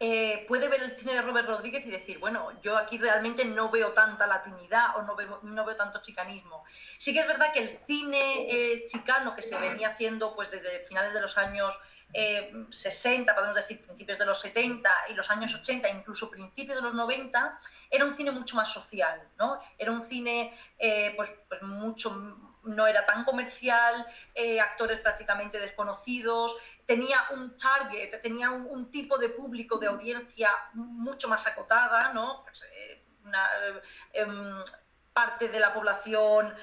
eh, 0.00 0.44
puede 0.46 0.68
ver 0.68 0.80
el 0.80 0.96
cine 0.96 1.14
de 1.14 1.22
Robert 1.22 1.48
Rodríguez 1.48 1.84
y 1.84 1.90
decir, 1.90 2.18
bueno, 2.18 2.52
yo 2.62 2.76
aquí 2.76 2.98
realmente 2.98 3.44
no 3.44 3.68
veo 3.68 3.92
tanta 3.94 4.28
latinidad 4.28 4.96
o 4.96 5.02
no 5.02 5.16
veo, 5.16 5.40
no 5.42 5.64
veo 5.64 5.76
tanto 5.76 6.00
chicanismo. 6.00 6.64
Sí 6.98 7.12
que 7.12 7.20
es 7.20 7.26
verdad 7.26 7.52
que 7.52 7.60
el 7.60 7.78
cine 7.84 8.46
eh, 8.48 8.84
chicano 8.86 9.34
que 9.34 9.42
se 9.42 9.58
venía 9.58 9.88
haciendo 9.88 10.36
pues 10.36 10.52
desde 10.52 10.86
finales 10.86 11.14
de 11.14 11.20
los 11.20 11.36
años 11.36 11.76
60, 12.12 13.30
eh, 13.30 13.34
podemos 13.34 13.56
decir 13.56 13.84
principios 13.84 14.18
de 14.18 14.26
los 14.26 14.40
70 14.40 14.90
y 15.10 15.14
los 15.14 15.30
años 15.30 15.54
80, 15.54 15.88
incluso 15.90 16.30
principios 16.30 16.76
de 16.76 16.82
los 16.82 16.94
90, 16.94 17.58
era 17.90 18.04
un 18.04 18.14
cine 18.14 18.30
mucho 18.30 18.56
más 18.56 18.72
social, 18.72 19.28
¿no? 19.38 19.60
Era 19.76 19.92
un 19.92 20.02
cine, 20.02 20.56
eh, 20.78 21.12
pues, 21.16 21.30
pues 21.48 21.62
mucho, 21.62 22.10
no 22.64 22.86
era 22.86 23.04
tan 23.04 23.24
comercial, 23.24 24.06
eh, 24.34 24.60
actores 24.60 25.00
prácticamente 25.00 25.58
desconocidos, 25.58 26.56
tenía 26.86 27.18
un 27.30 27.56
target, 27.56 28.20
tenía 28.22 28.50
un, 28.50 28.90
tipo 28.90 29.18
de 29.18 29.28
público, 29.28 29.78
de 29.78 29.88
audiencia 29.88 30.50
mucho 30.74 31.28
más 31.28 31.46
acotada, 31.46 32.12
¿no? 32.14 32.42
Pues, 32.44 32.66
una, 33.24 33.46
em, 34.12 34.64
parte 35.18 35.48
de 35.48 35.58
la 35.58 35.74
población 35.74 36.54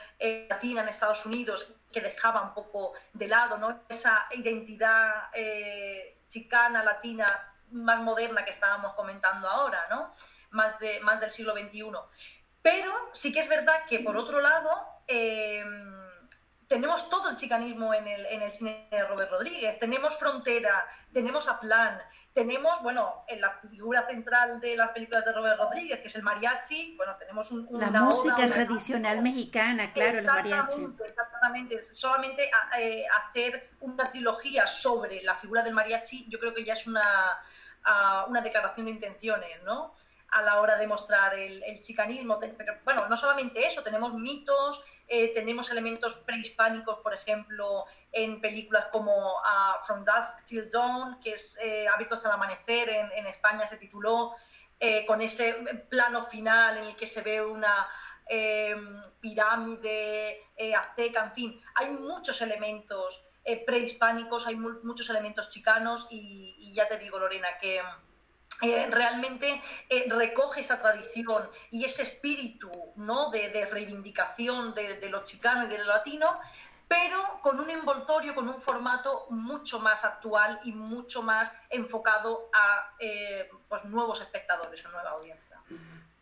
latina 0.48 0.82
en 0.82 0.88
Estados 0.88 1.26
Unidos 1.26 1.68
que 1.92 2.00
dejaba 2.00 2.42
un 2.42 2.54
poco 2.54 2.94
de 3.12 3.28
lado 3.28 3.54
esa 3.90 4.28
identidad 4.32 5.30
eh, 5.34 6.20
chicana, 6.30 6.82
latina, 6.82 7.26
más 7.72 8.00
moderna 8.00 8.46
que 8.46 8.52
estábamos 8.52 8.94
comentando 8.94 9.50
ahora, 9.50 9.86
¿no? 9.90 10.10
más, 10.52 10.80
de, 10.80 11.02
más 11.02 11.20
del 11.20 11.32
siglo 11.32 11.52
XXI. 11.52 11.84
Pero 12.62 12.94
sí 13.12 13.34
que 13.34 13.42
es 13.42 13.50
verdad 13.50 13.86
que, 13.90 14.00
por 14.00 14.16
otro 14.16 14.40
lado, 14.40 14.72
eh, 15.06 15.66
tenemos 16.70 17.10
todo 17.10 17.30
el 17.32 17.36
chicanismo 17.36 17.94
en 17.94 18.08
el, 18.08 18.26
en 18.28 18.42
el 18.42 18.52
cine 18.52 18.88
de 18.90 19.06
Robert 19.06 19.32
Rodríguez. 19.32 19.78
Tenemos 19.80 20.18
Frontera, 20.18 20.88
tenemos 21.12 21.50
Aztlán, 21.50 22.02
tenemos, 22.36 22.84
bueno, 22.84 23.24
en 23.30 23.40
la 23.40 23.50
figura 23.72 24.06
central 24.06 24.60
de 24.60 24.76
las 24.76 24.90
películas 24.90 25.24
de 25.24 25.32
Robert 25.32 25.58
Rodríguez, 25.58 26.02
que 26.02 26.08
es 26.08 26.16
el 26.16 26.22
mariachi, 26.22 26.96
bueno, 26.98 27.16
tenemos 27.16 27.50
un, 27.50 27.66
La 27.72 27.90
música 27.90 28.36
tradicional 28.36 29.22
mexicana, 29.22 29.94
claro, 29.94 30.20
el 30.20 30.26
mariachi. 30.26 30.86
Exactamente, 31.06 31.82
solamente 31.86 32.52
eh, 32.78 33.06
hacer 33.24 33.72
una 33.80 34.04
trilogía 34.12 34.68
sobre 34.68 35.24
la 35.24 35.36
figura 35.36 35.64
del 35.64 35.74
mariachi, 35.74 36.28
yo 36.28 36.38
creo 36.38 36.54
que 36.54 36.66
ya 36.66 36.74
es 36.74 36.86
una, 36.88 37.42
una 38.28 38.42
declaración 38.42 38.88
de 38.88 38.92
intenciones, 38.92 39.64
¿no? 39.64 39.96
A 40.30 40.42
la 40.42 40.60
hora 40.60 40.76
de 40.78 40.88
mostrar 40.88 41.34
el, 41.34 41.82
chicanismo. 41.82 42.40
Pero, 42.40 42.78
bueno, 42.84 43.08
no 43.08 43.16
solamente 43.16 43.66
eso, 43.66 43.84
tenemos 43.84 44.14
mitos, 44.14 44.84
eh, 45.08 45.34
tenemos 45.34 45.70
elementos 45.70 46.16
prehispánicos, 46.16 47.00
por 47.00 47.14
ejemplo, 47.14 47.86
en 48.12 48.42
películas 48.42 48.86
como 48.92 49.14
uh, 49.14 49.86
From 49.86 50.04
Dusk 50.04 50.46
Till 50.46 50.70
Dawn, 50.70 51.20
que 51.20 51.34
es 51.34 51.58
eh, 51.62 51.88
Hábitos 51.88 52.26
al 52.26 52.32
Amanecer, 52.32 52.90
en, 52.90 53.28
España 53.28 53.66
se 53.66 53.78
tituló, 53.78 54.36
eh, 54.80 55.06
con 55.06 55.22
ese 55.22 55.54
plano 55.90 56.26
final 56.26 56.78
en 56.78 56.84
el 56.86 56.96
que 56.96 57.08
se 57.08 57.22
ve 57.22 57.42
una 57.42 57.88
em, 58.28 59.02
pirámide 59.22 60.42
azteca, 60.78 61.24
en 61.24 61.34
fin, 61.34 61.62
hay 61.76 61.92
muchos 61.92 62.42
elementos 62.42 63.24
prehispánicos, 63.66 64.48
hay 64.48 64.56
muchos 64.56 65.10
elementos 65.10 65.50
chicanos 65.50 66.08
y 66.10 66.74
ya 66.74 66.88
te 66.88 66.98
digo, 66.98 67.20
Lorena, 67.20 67.58
que 67.60 67.80
eh, 68.62 68.88
realmente 68.90 69.62
eh, 69.90 70.06
recoge 70.10 70.62
esa 70.62 70.82
tradición 70.82 71.50
y 71.72 71.84
ese 71.84 72.04
espíritu 72.04 72.72
¿no? 72.96 73.30
de, 73.30 73.68
reivindicación 73.70 74.74
de, 74.74 75.10
lo 75.10 75.24
chicano 75.26 75.66
y 75.66 75.68
de 75.68 75.80
lo 75.80 75.86
latino, 75.86 76.40
pero 76.88 77.40
con 77.42 77.60
un 77.60 77.70
envoltorio, 77.70 78.34
con 78.34 78.48
un 78.48 78.62
formato 78.62 79.26
mucho 79.30 79.80
más 79.80 80.06
actual 80.06 80.60
y 80.64 80.72
mucho 80.72 81.22
más 81.22 81.52
enfocado 81.70 82.50
a 82.54 82.94
eh, 83.00 83.50
pues, 83.68 83.84
nuevos 83.86 84.22
espectadores 84.22 84.86
o 84.86 84.90
nueva 84.90 85.10
audiencia. 85.12 85.60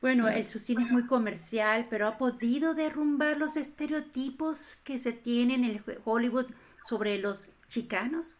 Bueno, 0.01 0.27
el 0.27 0.45
su 0.45 0.59
cine 0.59 0.83
es 0.83 0.91
muy 0.91 1.05
comercial, 1.05 1.87
pero 1.89 2.07
ha 2.07 2.17
podido 2.17 2.73
derrumbar 2.73 3.37
los 3.37 3.55
estereotipos 3.55 4.75
que 4.77 4.97
se 4.97 5.13
tienen 5.13 5.63
en 5.63 5.83
Hollywood 6.03 6.51
sobre 6.85 7.19
los 7.19 7.49
chicanos. 7.69 8.37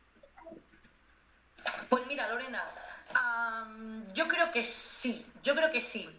Pues 1.90 2.06
mira, 2.08 2.28
Lorena, 2.28 2.66
yo 4.14 4.28
creo 4.28 4.52
que 4.52 4.64
sí, 4.64 5.26
yo 5.42 5.56
creo 5.56 5.72
que 5.72 5.82
sí. 5.82 6.10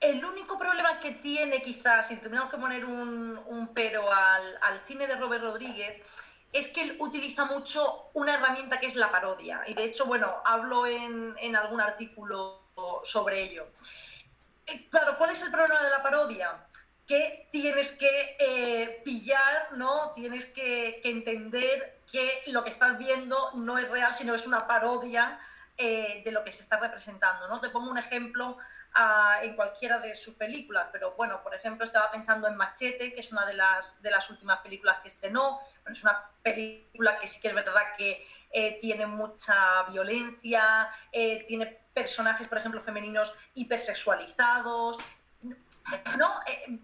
El 0.00 0.24
único 0.24 0.58
problema 0.58 1.00
que 1.00 1.12
tiene, 1.12 1.62
quizás, 1.62 2.08
si 2.08 2.16
tenemos 2.16 2.50
que 2.50 2.58
poner 2.58 2.84
un, 2.84 3.70
pero 3.74 4.12
al, 4.12 4.58
al, 4.62 4.80
cine 4.80 5.06
de 5.06 5.16
Robert 5.16 5.42
Rodríguez, 5.42 6.02
es 6.52 6.68
que 6.68 6.82
él 6.82 6.96
utiliza 7.00 7.44
mucho 7.44 8.10
una 8.14 8.34
herramienta 8.34 8.78
que 8.78 8.86
es 8.86 8.96
la 8.96 9.10
parodia. 9.10 9.62
Y 9.66 9.74
de 9.74 9.84
hecho, 9.84 10.06
bueno, 10.06 10.34
hablo 10.44 10.86
en, 10.86 11.34
en 11.38 11.56
algún 11.56 11.80
artículo 11.80 12.62
sobre 13.04 13.42
ello. 13.42 13.66
Eh, 14.66 14.86
claro, 14.90 15.16
¿cuál 15.16 15.30
es 15.30 15.42
el 15.42 15.50
problema 15.50 15.82
de 15.82 15.90
la 15.90 16.02
parodia? 16.02 16.66
Que 17.06 17.48
tienes 17.52 17.92
que 17.92 18.36
eh, 18.38 19.02
pillar, 19.04 19.72
¿no? 19.72 20.12
Tienes 20.12 20.44
que, 20.46 21.00
que, 21.02 21.10
entender 21.10 22.00
que 22.10 22.42
lo 22.48 22.64
que 22.64 22.70
estás 22.70 22.98
viendo 22.98 23.52
no 23.54 23.78
es 23.78 23.88
real, 23.90 24.12
sino 24.12 24.34
es 24.34 24.46
una 24.46 24.66
parodia 24.66 25.38
eh, 25.78 26.22
de 26.24 26.32
lo 26.32 26.42
que 26.42 26.52
se 26.52 26.62
está 26.62 26.78
representando, 26.78 27.48
¿no? 27.48 27.60
Te 27.60 27.70
pongo 27.70 27.90
un 27.90 27.98
ejemplo 27.98 28.58
en 29.42 29.54
cualquiera 29.56 29.98
de 29.98 30.14
sus 30.14 30.36
películas, 30.36 30.88
pero 30.90 31.12
bueno, 31.18 31.42
por 31.42 31.54
ejemplo, 31.54 31.84
estaba 31.84 32.10
pensando 32.10 32.48
en 32.48 32.56
Machete, 32.56 33.12
que 33.12 33.20
es 33.20 33.30
una 33.30 33.44
de 33.44 33.52
las, 33.52 34.00
de 34.00 34.10
las 34.10 34.30
últimas 34.30 34.60
películas 34.60 35.00
que 35.00 35.08
estrenó, 35.08 35.60
es 35.84 36.02
una 36.02 36.30
película 36.42 37.18
que 37.18 37.26
sí 37.26 37.38
que 37.38 37.48
es 37.48 37.54
verdad 37.54 37.82
que 37.98 38.26
eh, 38.52 38.78
tiene 38.80 39.06
mucha 39.06 39.82
violencia, 39.90 40.88
eh, 41.12 41.44
tiene 41.46 41.66
personajes, 41.92 42.48
por 42.48 42.58
ejemplo, 42.58 42.80
femeninos 42.80 43.34
hipersexualizados. 43.54 44.96
¿no? 46.18 46.40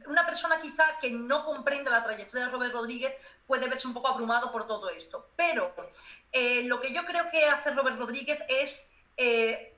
Una 0.06 0.26
persona 0.26 0.60
quizá 0.60 0.98
que 1.00 1.10
no 1.10 1.44
comprende 1.44 1.90
la 1.90 2.04
trayectoria 2.04 2.46
de 2.46 2.52
Robert 2.52 2.72
Rodríguez 2.72 3.14
puede 3.52 3.68
verse 3.68 3.86
un 3.86 3.92
poco 3.92 4.08
abrumado 4.08 4.50
por 4.50 4.66
todo 4.66 4.88
esto. 4.88 5.28
Pero 5.36 5.74
lo 6.64 6.80
que 6.80 6.94
yo 6.94 7.04
creo 7.04 7.28
que 7.28 7.44
hace 7.44 7.70
Robert 7.72 7.98
Rodríguez 7.98 8.40
es 8.48 8.88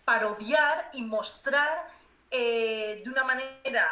parodiar 0.04 0.90
y 0.93 1.02
mostrar 1.02 1.88
de 2.31 3.02
una 3.07 3.25
manera 3.25 3.85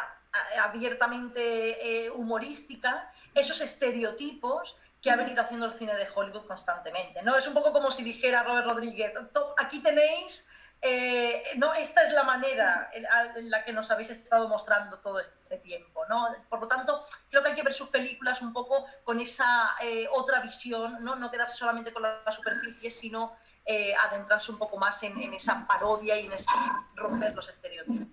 abiertamente 0.61 2.09
humorística 2.15 3.11
esos 3.35 3.59
estereotipos 3.59 4.77
que 5.01 5.11
ha 5.11 5.17
venido 5.17 5.41
haciendo 5.41 5.65
el 5.65 5.73
cine 5.73 5.95
de 5.95 6.07
Hollywood 6.15 6.47
constantemente. 6.47 7.21
¿no? 7.21 7.35
Es 7.35 7.45
un 7.45 7.53
poco 7.53 7.73
como 7.73 7.91
si 7.91 8.03
dijera 8.03 8.43
Robert 8.43 8.69
Rodríguez, 8.69 9.11
aquí 9.57 9.79
tenéis, 9.79 10.47
eh, 10.85 11.41
no, 11.55 11.73
esta 11.73 12.03
es 12.03 12.11
la 12.11 12.23
manera 12.23 12.91
en, 12.91 13.49
la 13.49 13.63
que 13.63 13.71
nos 13.71 13.89
habéis 13.89 14.09
estado 14.09 14.49
mostrando 14.49 14.99
todo 14.99 15.17
este 15.17 15.57
tiempo. 15.59 16.01
¿no? 16.09 16.27
Por 16.49 16.59
lo 16.59 16.67
tanto, 16.67 17.01
creo 17.29 17.41
que 17.41 17.49
hay 17.49 17.55
que 17.55 17.63
ver 17.63 17.73
sus 17.73 17.87
películas 17.87 18.41
un 18.41 18.51
poco 18.51 18.85
con 19.05 19.17
esa 19.21 19.75
eh, 19.81 20.09
otra 20.11 20.41
visión, 20.41 20.97
¿no? 21.01 21.15
no 21.15 21.31
quedarse 21.31 21.55
solamente 21.55 21.93
con 21.93 22.03
la, 22.03 22.29
superficie, 22.29 22.91
sino 22.91 23.33
eh, 23.65 23.95
adentrarse 23.95 24.51
un 24.51 24.57
poco 24.57 24.75
más 24.75 25.01
en, 25.03 25.17
en, 25.21 25.33
esa 25.33 25.65
parodia 25.65 26.19
y 26.19 26.25
en 26.25 26.33
ese 26.33 26.51
romper 26.95 27.33
los 27.33 27.47
estereotipos. 27.47 28.07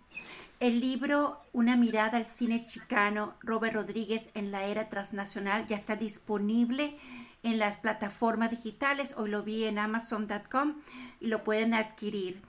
El 0.61 0.79
libro 0.79 1.43
Una 1.53 1.75
mirada 1.75 2.19
al 2.19 2.27
cine 2.27 2.67
chicano, 2.67 3.37
Robert 3.41 3.75
Rodríguez 3.75 4.31
en 4.35 4.53
la 4.53 4.63
era 4.63 4.89
transnacional, 4.89 5.67
ya 5.67 5.75
está 5.75 5.97
disponible 5.97 6.97
en 7.43 7.59
las 7.59 7.77
plataformas 7.77 8.51
digitales. 8.51 9.15
Hoy 9.17 9.31
lo 9.31 9.43
vi 9.43 9.65
en 9.65 9.79
amazon.com 9.79 10.75
y 11.21 11.27
lo 11.27 11.45
pueden 11.45 11.75
adquirir. 11.75 12.43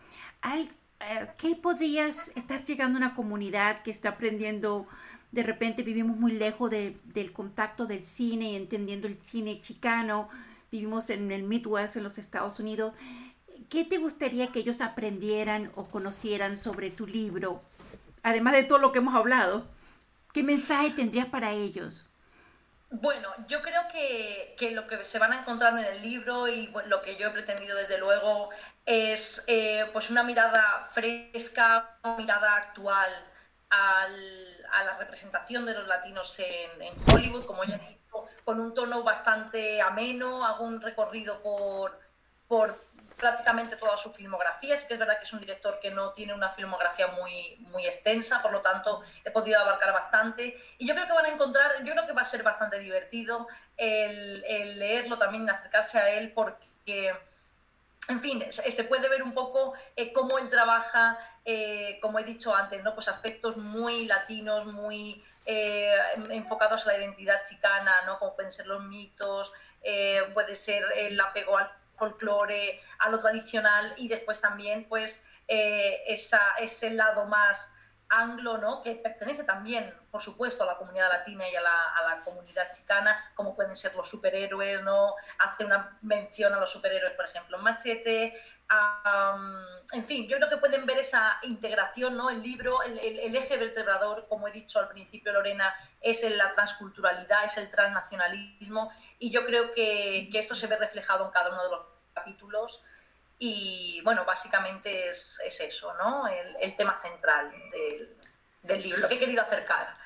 Eh, 0.99 1.27
¿Qué 1.37 1.55
podías 1.55 2.31
estar 2.35 2.63
llegando 2.63 2.97
a 2.97 2.99
una 2.99 3.13
comunidad 3.13 3.81
que 3.83 3.91
está 3.91 4.09
aprendiendo? 4.09 4.87
De 5.31 5.43
repente 5.43 5.83
vivimos 5.83 6.17
muy 6.17 6.33
lejos 6.33 6.69
del 6.69 7.31
contacto 7.33 7.85
del 7.85 8.05
cine 8.05 8.51
y 8.51 8.55
entendiendo 8.55 9.07
el 9.07 9.21
cine 9.21 9.61
chicano. 9.61 10.29
Vivimos 10.71 11.09
en 11.09 11.31
el 11.31 11.43
Midwest, 11.43 11.95
en 11.95 12.03
los 12.03 12.17
Estados 12.17 12.59
Unidos. 12.59 12.93
¿Qué 13.69 13.85
te 13.85 13.97
gustaría 13.97 14.47
que 14.47 14.59
ellos 14.59 14.81
aprendieran 14.81 15.71
o 15.75 15.85
conocieran 15.85 16.57
sobre 16.57 16.91
tu 16.91 17.07
libro? 17.07 17.63
además 18.23 18.53
de 18.53 18.63
todo 18.63 18.79
lo 18.79 18.91
que 18.91 18.99
hemos 18.99 19.15
hablado, 19.15 19.65
¿qué 20.33 20.43
mensaje 20.43 20.91
tendrías 20.91 21.27
para 21.27 21.51
ellos? 21.51 22.10
Bueno, 22.93 23.29
yo 23.47 23.61
creo 23.61 23.87
que, 23.87 24.71
lo 24.71 24.85
que 24.85 25.05
se 25.05 25.17
van 25.17 25.31
a 25.31 25.39
encontrar 25.39 25.77
en 25.79 25.85
el 25.85 26.01
libro 26.01 26.49
y 26.49 26.67
lo 26.87 27.01
que 27.01 27.15
yo 27.15 27.29
he 27.29 27.31
pretendido 27.31 27.77
desde 27.77 27.97
luego 27.97 28.49
es 28.85 29.45
eh, 29.47 29.89
pues 29.93 30.09
una 30.09 30.23
mirada 30.23 30.89
fresca, 30.91 31.97
una 32.03 32.17
mirada 32.17 32.53
actual 32.57 33.09
a 33.69 34.83
la 34.83 34.97
representación 34.97 35.65
de 35.65 35.73
los 35.73 35.87
latinos 35.87 36.37
en, 36.39 36.93
Hollywood, 37.13 37.45
como 37.45 37.63
ya 37.63 37.77
he 37.77 37.79
dicho, 37.79 38.27
con 38.43 38.59
un 38.59 38.73
tono 38.73 39.03
bastante 39.03 39.81
ameno, 39.81 40.45
hago 40.45 40.65
un 40.65 40.81
recorrido 40.81 41.41
por, 41.41 41.97
por 42.51 42.77
prácticamente 43.15 43.77
toda 43.77 43.95
su 43.95 44.11
filmografía. 44.11 44.75
Sí 44.75 44.85
que 44.85 44.95
es 44.95 44.99
verdad 44.99 45.17
que 45.17 45.23
es 45.23 45.31
un 45.31 45.39
director 45.39 45.79
que 45.79 45.89
no 45.89 46.11
tiene 46.11 46.33
una 46.33 46.49
filmografía 46.49 47.07
muy, 47.07 47.55
muy 47.71 47.85
extensa, 47.85 48.41
por 48.41 48.51
lo 48.51 48.59
tanto 48.59 49.03
he 49.23 49.31
podido 49.31 49.57
abarcar 49.57 49.93
bastante. 49.93 50.53
Y 50.77 50.85
yo 50.85 50.93
creo 50.93 51.07
que 51.07 51.13
van 51.13 51.27
a 51.27 51.29
encontrar, 51.29 51.81
yo 51.85 51.93
creo 51.93 52.05
que 52.05 52.11
va 52.11 52.23
a 52.23 52.25
ser 52.25 52.43
bastante 52.43 52.77
divertido 52.79 53.47
el, 53.77 54.41
leerlo 54.77 55.17
también, 55.17 55.49
acercarse 55.49 55.97
a 55.97 56.09
él, 56.09 56.33
porque, 56.35 57.15
en 58.09 58.19
fin, 58.19 58.43
se, 58.51 58.83
puede 58.83 59.07
ver 59.07 59.23
un 59.23 59.33
poco 59.33 59.75
eh, 59.95 60.11
cómo 60.11 60.37
él 60.37 60.49
trabaja, 60.49 61.17
eh, 61.45 61.99
como 62.01 62.19
he 62.19 62.25
dicho 62.25 62.53
antes, 62.53 62.83
¿no? 62.83 62.93
pues 62.93 63.07
aspectos 63.07 63.55
muy 63.55 64.07
latinos, 64.07 64.65
muy 64.65 65.23
eh, 65.45 65.95
enfocados 66.31 66.83
a 66.83 66.87
la 66.87 66.97
identidad 66.97 67.45
chicana, 67.47 68.01
¿no? 68.05 68.19
como 68.19 68.35
pueden 68.35 68.51
ser 68.51 68.67
los 68.67 68.83
mitos, 68.83 69.53
puede 70.33 70.55
ser 70.55 70.83
el 70.95 71.19
apego 71.19 71.57
al 71.57 71.80
folclore, 72.01 72.81
a 72.97 73.09
lo 73.09 73.19
tradicional 73.19 73.93
y 73.97 74.07
después 74.07 74.41
también 74.41 74.87
pues 74.89 75.23
eh, 75.47 76.01
esa, 76.07 76.41
ese 76.59 76.89
lado 76.89 77.25
más 77.25 77.71
anglo, 78.11 78.57
¿no? 78.57 78.81
que 78.81 78.95
pertenece 78.95 79.43
también, 79.43 79.93
por 80.11 80.21
supuesto, 80.21 80.63
a 80.63 80.67
la 80.67 80.77
comunidad 80.77 81.09
latina 81.09 81.49
y 81.49 81.55
a 81.55 81.61
la, 81.61 82.21
comunidad 82.25 82.71
chicana, 82.71 83.31
como 83.35 83.55
pueden 83.55 83.75
ser 83.75 83.95
los 83.95 84.09
superhéroes, 84.09 84.83
¿no? 84.83 85.15
hace 85.39 85.63
una 85.65 85.97
mención 86.01 86.53
a 86.53 86.59
los 86.59 86.71
superhéroes, 86.71 87.13
por 87.13 87.25
ejemplo, 87.25 87.57
en 87.57 87.63
Machete, 87.63 88.33
en 89.93 90.05
fin, 90.05 90.27
yo 90.27 90.37
creo 90.37 90.49
que 90.49 90.57
pueden 90.57 90.85
ver 90.85 90.99
esa 90.99 91.39
integración, 91.43 92.15
¿no? 92.15 92.29
El 92.29 92.41
libro, 92.41 92.81
el, 92.83 93.35
eje 93.35 93.57
vertebrador, 93.57 94.27
como 94.29 94.47
he 94.47 94.51
dicho 94.51 94.79
al 94.79 94.87
principio, 94.87 95.33
Lorena, 95.33 95.73
es 95.99 96.23
la 96.37 96.53
transculturalidad, 96.53 97.45
es 97.45 97.57
el 97.57 97.69
transnacionalismo, 97.69 98.91
y 99.19 99.29
yo 99.29 99.45
creo 99.45 99.73
que, 99.73 100.29
que 100.31 100.39
esto 100.39 100.55
se 100.55 100.67
ve 100.67 100.77
reflejado 100.77 101.25
en 101.25 101.31
cada 101.31 101.49
uno 101.49 101.63
de 101.63 101.69
los 101.69 101.85
capítulos 102.13 102.81
y 103.43 103.99
bueno, 104.03 104.23
básicamente 104.23 105.09
es, 105.09 105.41
es 105.43 105.59
eso, 105.61 105.91
¿no? 105.95 106.27
El, 106.27 106.75
tema 106.75 107.01
central 107.01 107.51
del, 107.71 108.15
del, 108.61 108.83
libro, 108.83 108.99
lo 108.99 109.07
que 109.07 109.15
he 109.15 109.19
querido 109.19 109.41
acercar 109.41 109.97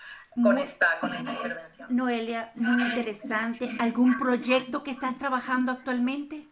con, 0.41 0.57
esta, 0.57 0.97
con 1.01 1.13
esta 1.13 1.33
intervención. 1.33 1.93
Noelia, 1.93 2.53
muy 2.55 2.81
interesante. 2.81 3.69
¿Algún 3.81 4.17
proyecto 4.17 4.83
que 4.83 4.91
estás 4.91 5.17
trabajando 5.17 5.73
actualmente? 5.73 6.47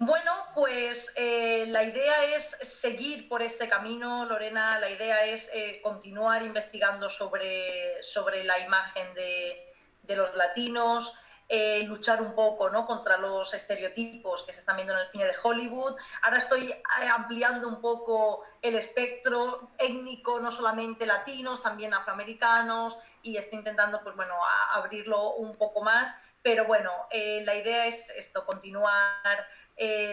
Bueno, 0.00 0.32
pues 0.56 1.12
eh, 1.14 1.66
la 1.68 1.84
idea 1.84 2.24
es 2.34 2.50
seguir 2.62 3.28
por 3.28 3.40
este 3.40 3.68
camino, 3.68 4.24
Lorena. 4.24 4.76
La 4.80 4.90
idea 4.90 5.24
es 5.24 5.48
eh, 5.54 5.80
continuar 5.84 6.42
investigando 6.42 7.08
sobre, 7.08 8.02
sobre 8.02 8.42
la 8.42 8.58
imagen 8.58 9.14
de, 9.14 9.72
de 10.02 10.16
los 10.16 10.34
latinos, 10.34 11.14
eh, 11.50 11.82
luchar 11.84 12.20
un 12.20 12.34
poco 12.34 12.68
¿no? 12.68 12.84
contra 12.84 13.16
los 13.16 13.54
estereotipos 13.54 14.42
que 14.42 14.52
se 14.52 14.60
están 14.60 14.76
viendo 14.76 14.92
en 14.92 15.00
el 15.00 15.06
cine 15.06 15.24
de 15.24 15.34
Hollywood. 15.42 15.96
Ahora 16.20 16.36
estoy 16.36 16.70
eh, 16.70 17.08
ampliando 17.10 17.68
un 17.68 17.80
poco 17.80 18.44
el 18.60 18.74
espectro 18.74 19.70
étnico, 19.78 20.40
no 20.40 20.50
solamente 20.50 21.06
latinos, 21.06 21.62
también 21.62 21.94
afroamericanos, 21.94 22.98
y 23.22 23.38
estoy 23.38 23.60
intentando 23.60 24.02
pues, 24.02 24.14
bueno, 24.14 24.34
abrirlo 24.72 25.36
un 25.36 25.56
poco 25.56 25.80
más. 25.80 26.14
Pero 26.42 26.66
bueno, 26.66 26.92
eh, 27.10 27.42
la 27.46 27.54
idea 27.54 27.86
es 27.86 28.10
esto, 28.10 28.44
continuar 28.44 29.46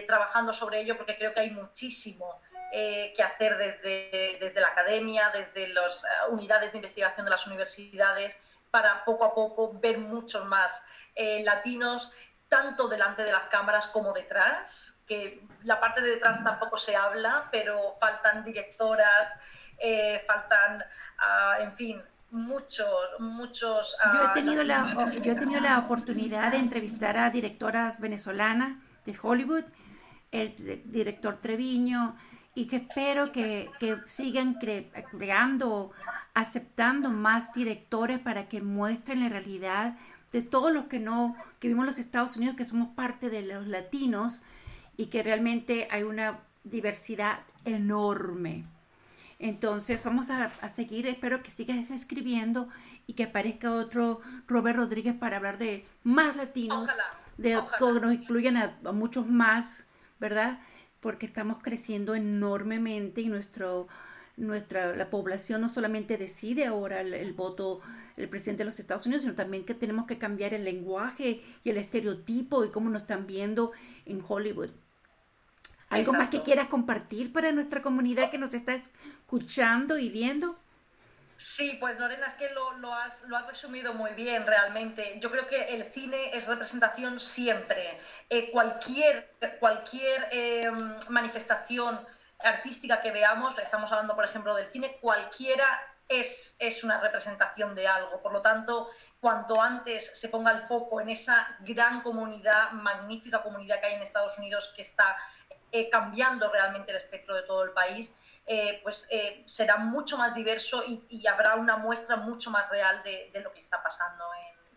trabajando 0.06 0.52
sobre 0.52 0.80
ello 0.80 0.96
porque 0.96 1.18
creo 1.18 1.34
que 1.34 1.40
hay 1.40 1.50
muchísimo 1.50 2.40
que 2.70 3.22
hacer 3.22 3.56
desde, 3.56 4.38
desde 4.38 4.60
la 4.60 4.68
academia, 4.68 5.30
desde 5.30 5.66
las 5.66 6.04
unidades 6.28 6.70
de 6.70 6.78
investigación 6.78 7.24
de 7.24 7.32
las 7.32 7.48
universidades, 7.48 8.36
para 8.70 9.04
poco 9.04 9.24
a 9.24 9.34
poco 9.34 9.72
ver 9.80 9.98
muchos 9.98 10.44
más 10.44 10.84
eh, 11.16 11.42
latinos, 11.44 12.12
tanto 12.48 12.88
delante 12.88 13.24
de 13.24 13.32
las 13.32 13.46
cámaras 13.48 13.86
como 13.88 14.12
detrás, 14.12 15.02
que 15.06 15.42
la 15.64 15.80
parte 15.80 16.00
de 16.00 16.10
detrás 16.10 16.44
tampoco 16.44 16.78
se 16.78 16.94
habla, 16.94 17.48
pero 17.50 17.96
faltan 17.98 18.44
directoras, 18.44 19.32
eh, 19.78 20.22
faltan, 20.26 20.78
ah, 21.18 21.56
en 21.60 21.74
fin, 21.74 22.02
muchos, 22.30 22.90
muchos... 23.18 23.96
yo, 24.12 24.24
he 24.24 24.28
tenido 24.34 24.62
la, 24.62 25.10
yo 25.22 25.32
he 25.32 25.36
tenido 25.36 25.60
la 25.60 25.78
oportunidad 25.78 26.52
de 26.52 26.58
entrevistar 26.58 27.16
a 27.16 27.30
directoras 27.30 27.98
venezolanas 27.98 28.78
de 29.04 29.16
Hollywood, 29.20 29.64
el 30.32 30.54
director 30.84 31.40
Treviño, 31.40 32.16
y 32.54 32.66
que 32.66 32.76
espero 32.76 33.32
que, 33.32 33.70
que 33.78 33.98
sigan 34.06 34.58
creando, 35.10 35.92
aceptando 36.34 37.10
más 37.10 37.52
directores 37.52 38.18
para 38.18 38.48
que 38.48 38.60
muestren 38.60 39.20
la 39.20 39.28
realidad 39.28 39.94
de 40.36 40.42
todos 40.42 40.70
los 40.70 40.84
que 40.84 40.98
no, 40.98 41.34
que 41.58 41.68
vivimos 41.68 41.84
en 41.84 41.86
los 41.86 41.98
Estados 41.98 42.36
Unidos, 42.36 42.56
que 42.56 42.66
somos 42.66 42.88
parte 42.88 43.30
de 43.30 43.40
los 43.40 43.66
latinos 43.68 44.42
y 44.98 45.06
que 45.06 45.22
realmente 45.22 45.88
hay 45.90 46.02
una 46.02 46.40
diversidad 46.62 47.38
enorme. 47.64 48.66
Entonces 49.38 50.04
vamos 50.04 50.30
a, 50.30 50.50
seguir, 50.68 51.06
espero 51.06 51.42
que 51.42 51.50
sigas 51.50 51.90
escribiendo 51.90 52.68
y 53.06 53.14
que 53.14 53.24
aparezca 53.24 53.72
otro 53.72 54.20
Robert 54.46 54.76
Rodríguez 54.76 55.14
para 55.14 55.38
hablar 55.38 55.56
de 55.56 55.86
más 56.04 56.36
latinos, 56.36 56.90
de 57.38 57.58
que 57.78 58.00
nos 58.00 58.12
incluyan 58.12 58.58
a, 58.58 58.92
muchos 58.92 59.26
más, 59.26 59.84
¿verdad? 60.20 60.60
Porque 61.00 61.24
estamos 61.24 61.62
creciendo 61.62 62.14
enormemente 62.14 63.22
y 63.22 63.28
nuestro 63.28 63.88
nuestra 64.36 64.94
la 64.94 65.08
población 65.10 65.60
no 65.60 65.68
solamente 65.68 66.18
decide 66.18 66.66
ahora 66.66 67.00
el, 67.00 67.32
voto 67.32 67.80
el 68.16 68.28
presidente 68.28 68.62
de 68.62 68.66
los 68.66 68.78
Estados 68.78 69.06
Unidos, 69.06 69.22
sino 69.22 69.34
también 69.34 69.64
que 69.64 69.74
tenemos 69.74 70.06
que 70.06 70.18
cambiar 70.18 70.54
el 70.54 70.64
lenguaje 70.64 71.42
y 71.64 71.70
el 71.70 71.76
estereotipo 71.76 72.64
y 72.64 72.70
cómo 72.70 72.90
nos 72.90 73.02
están 73.02 73.26
viendo 73.26 73.72
en 74.04 74.22
Hollywood. 74.26 74.70
¿Algo 75.88 76.12
más 76.12 76.28
que 76.28 76.42
quieras 76.42 76.66
compartir 76.66 77.32
para 77.32 77.52
nuestra 77.52 77.80
comunidad 77.80 78.30
que 78.30 78.38
nos 78.38 78.54
está 78.54 78.74
escuchando 78.74 79.98
y 79.98 80.10
viendo? 80.10 80.58
Sí, 81.36 81.76
pues 81.78 81.98
Lorena, 82.00 82.26
es 82.26 82.34
que 82.34 82.48
lo, 82.50 82.94
has, 82.94 83.20
resumido 83.46 83.92
muy 83.92 84.12
bien 84.12 84.46
realmente. 84.46 85.18
Yo 85.20 85.30
creo 85.30 85.46
que 85.46 85.76
el 85.76 85.84
cine 85.92 86.30
es 86.36 86.46
representación 86.46 87.20
siempre. 87.20 88.00
Eh, 88.30 88.50
cualquier 88.50 89.36
cualquier 89.60 90.28
eh, 90.32 90.70
manifestación 91.10 92.00
artística 92.40 93.00
que 93.00 93.10
veamos, 93.10 93.58
estamos 93.58 93.90
hablando 93.92 94.14
por 94.14 94.24
ejemplo 94.24 94.54
del 94.54 94.66
cine, 94.66 94.98
cualquiera 95.00 95.80
es, 96.08 96.56
es, 96.60 96.84
una 96.84 97.00
representación 97.00 97.74
de 97.74 97.88
algo. 97.88 98.22
Por 98.22 98.32
lo 98.32 98.40
tanto, 98.40 98.90
cuanto 99.20 99.60
antes 99.60 100.18
se 100.18 100.28
ponga 100.28 100.52
el 100.52 100.62
foco 100.62 101.00
en 101.00 101.08
esa 101.08 101.56
gran 101.60 102.02
comunidad, 102.02 102.70
magnífica 102.72 103.42
comunidad 103.42 103.80
que 103.80 103.86
hay 103.86 103.94
en 103.94 104.02
Estados 104.02 104.38
Unidos 104.38 104.72
que 104.76 104.82
está 104.82 105.16
eh, 105.72 105.90
cambiando 105.90 106.50
realmente 106.50 106.92
el 106.92 106.98
espectro 106.98 107.34
de 107.34 107.42
todo 107.42 107.64
el 107.64 107.72
país, 107.72 108.14
eh, 108.46 108.80
pues 108.84 109.08
eh, 109.10 109.42
será 109.46 109.78
mucho 109.78 110.16
más 110.16 110.32
diverso 110.32 110.84
y, 110.86 111.26
habrá 111.26 111.56
una 111.56 111.76
muestra 111.76 112.14
mucho 112.16 112.50
más 112.52 112.70
real 112.70 113.02
de, 113.02 113.32
lo 113.42 113.52
que 113.52 113.58
está 113.58 113.82
pasando 113.82 114.24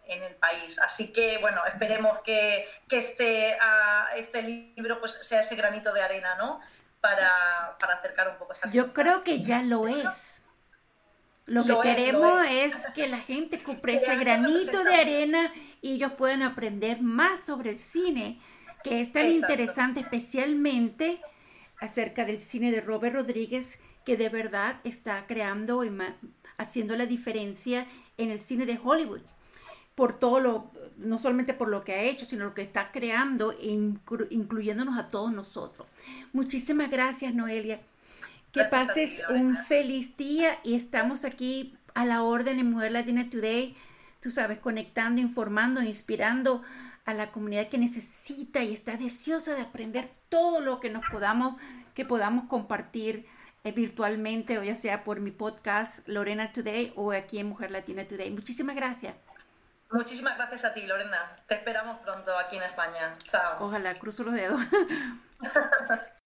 en, 0.06 0.24
el 0.24 0.36
país. 0.38 0.80
Así 0.80 1.14
que, 1.14 1.38
bueno, 1.38 1.64
esperemos 1.68 2.20
que, 2.24 2.68
este, 2.90 3.56
este 4.16 4.42
libro 4.42 5.00
pues, 5.00 5.20
sea 5.22 5.42
ese 5.42 5.56
granito 5.56 5.94
de 5.94 6.02
arena, 6.02 6.34
¿no? 6.34 6.60
Para, 7.02 7.78
acercar 7.98 8.30
un 8.30 8.38
poco 8.38 8.54
esa 8.54 8.70
Yo 8.72 8.94
creo 8.94 9.24
que 9.24 9.42
ya 9.42 9.64
lo 9.64 9.88
es. 9.88 10.44
Lo 11.46 11.66
que 11.66 11.76
queremos 11.82 12.46
es. 12.50 12.88
que 12.94 13.08
la 13.08 13.20
gente 13.20 13.64
compre 13.64 13.96
ese 13.96 14.16
granito 14.16 14.84
de 14.84 14.96
arena 14.96 15.52
y 15.82 15.96
ellos 15.96 16.14
puedan 16.14 16.44
aprender 16.44 17.02
más 17.02 17.40
sobre 17.40 17.72
el 17.72 17.80
cine, 17.80 18.40
que 18.84 19.02
es 19.02 19.12
tan 19.12 19.32
interesante, 19.32 20.02
especialmente 20.02 21.22
acerca 21.80 22.26
del 22.26 22.40
cine 22.40 22.72
de 22.72 22.82
Robert 22.82 23.16
Rodríguez, 23.16 23.80
que 24.06 24.18
de 24.18 24.30
verdad 24.30 24.80
está 24.84 25.26
creando 25.26 25.84
y 25.84 25.92
haciendo 26.58 26.96
la 26.96 27.06
diferencia 27.06 27.88
en 28.18 28.30
el 28.30 28.40
cine 28.40 28.66
de 28.66 28.80
Hollywood. 28.84 29.22
Por 30.00 30.18
todo 30.18 30.40
lo, 30.40 30.72
no 30.96 31.20
solamente 31.20 31.54
por 31.54 31.68
lo 31.68 31.84
que 31.84 31.92
ha 31.92 32.02
hecho, 32.04 32.26
sino 32.26 32.46
lo 32.46 32.54
que 32.54 32.62
está 32.62 32.90
creando, 32.90 33.52
e 33.52 33.68
incluyéndonos 34.30 34.98
a 34.98 35.10
todos 35.10 35.34
nosotros. 35.34 35.90
Muchísimas 36.32 36.90
gracias, 36.90 37.34
Noelia. 37.34 37.82
Que 38.54 38.64
pases 38.64 39.22
un 39.30 39.58
feliz 39.58 40.16
día 40.16 40.58
y 40.64 40.76
estamos 40.76 41.26
aquí 41.26 41.76
a 41.96 42.06
la 42.06 42.24
orden 42.24 42.60
en 42.60 42.72
Mujer 42.72 42.94
Latina 42.94 43.30
Today, 43.30 43.76
tú 44.22 44.32
sabes, 44.32 44.60
conectando, 44.60 45.20
informando, 45.20 45.82
inspirando 45.82 46.64
a 47.04 47.14
la 47.14 47.34
comunidad 47.34 47.68
que 47.68 47.78
necesita 47.78 48.64
y 48.64 48.74
está 48.74 48.96
deseosa 48.96 49.54
de 49.54 49.64
aprender 49.64 50.10
todo 50.30 50.62
lo 50.62 50.80
que 50.80 50.90
nos 50.90 51.04
podamos, 51.10 51.60
que 51.94 52.06
podamos 52.06 52.46
compartir 52.46 53.26
eh, 53.66 53.74
virtualmente, 53.74 54.60
o 54.60 54.64
ya 54.64 54.76
sea 54.76 55.04
por 55.04 55.20
mi 55.20 55.32
podcast 55.32 56.08
Lorena 56.08 56.54
Today 56.54 56.94
o 56.96 57.12
aquí 57.12 57.40
en 57.40 57.48
Mujer 57.48 57.72
Latina 57.72 58.08
Today. 58.08 58.32
Muchísimas 58.32 58.78
gracias. 58.78 59.14
Muchísimas 59.92 60.38
gracias 60.38 60.66
a 60.66 60.74
ti, 60.74 60.86
Lorena. 60.86 61.38
Te 61.48 61.56
esperamos 61.56 62.00
pronto 62.00 62.38
aquí 62.38 62.58
en 62.58 62.64
España. 62.64 63.16
Chao. 63.26 63.58
Ojalá, 63.60 63.98
cruzo 63.98 64.24
los 64.24 64.34
dedos. 64.34 64.62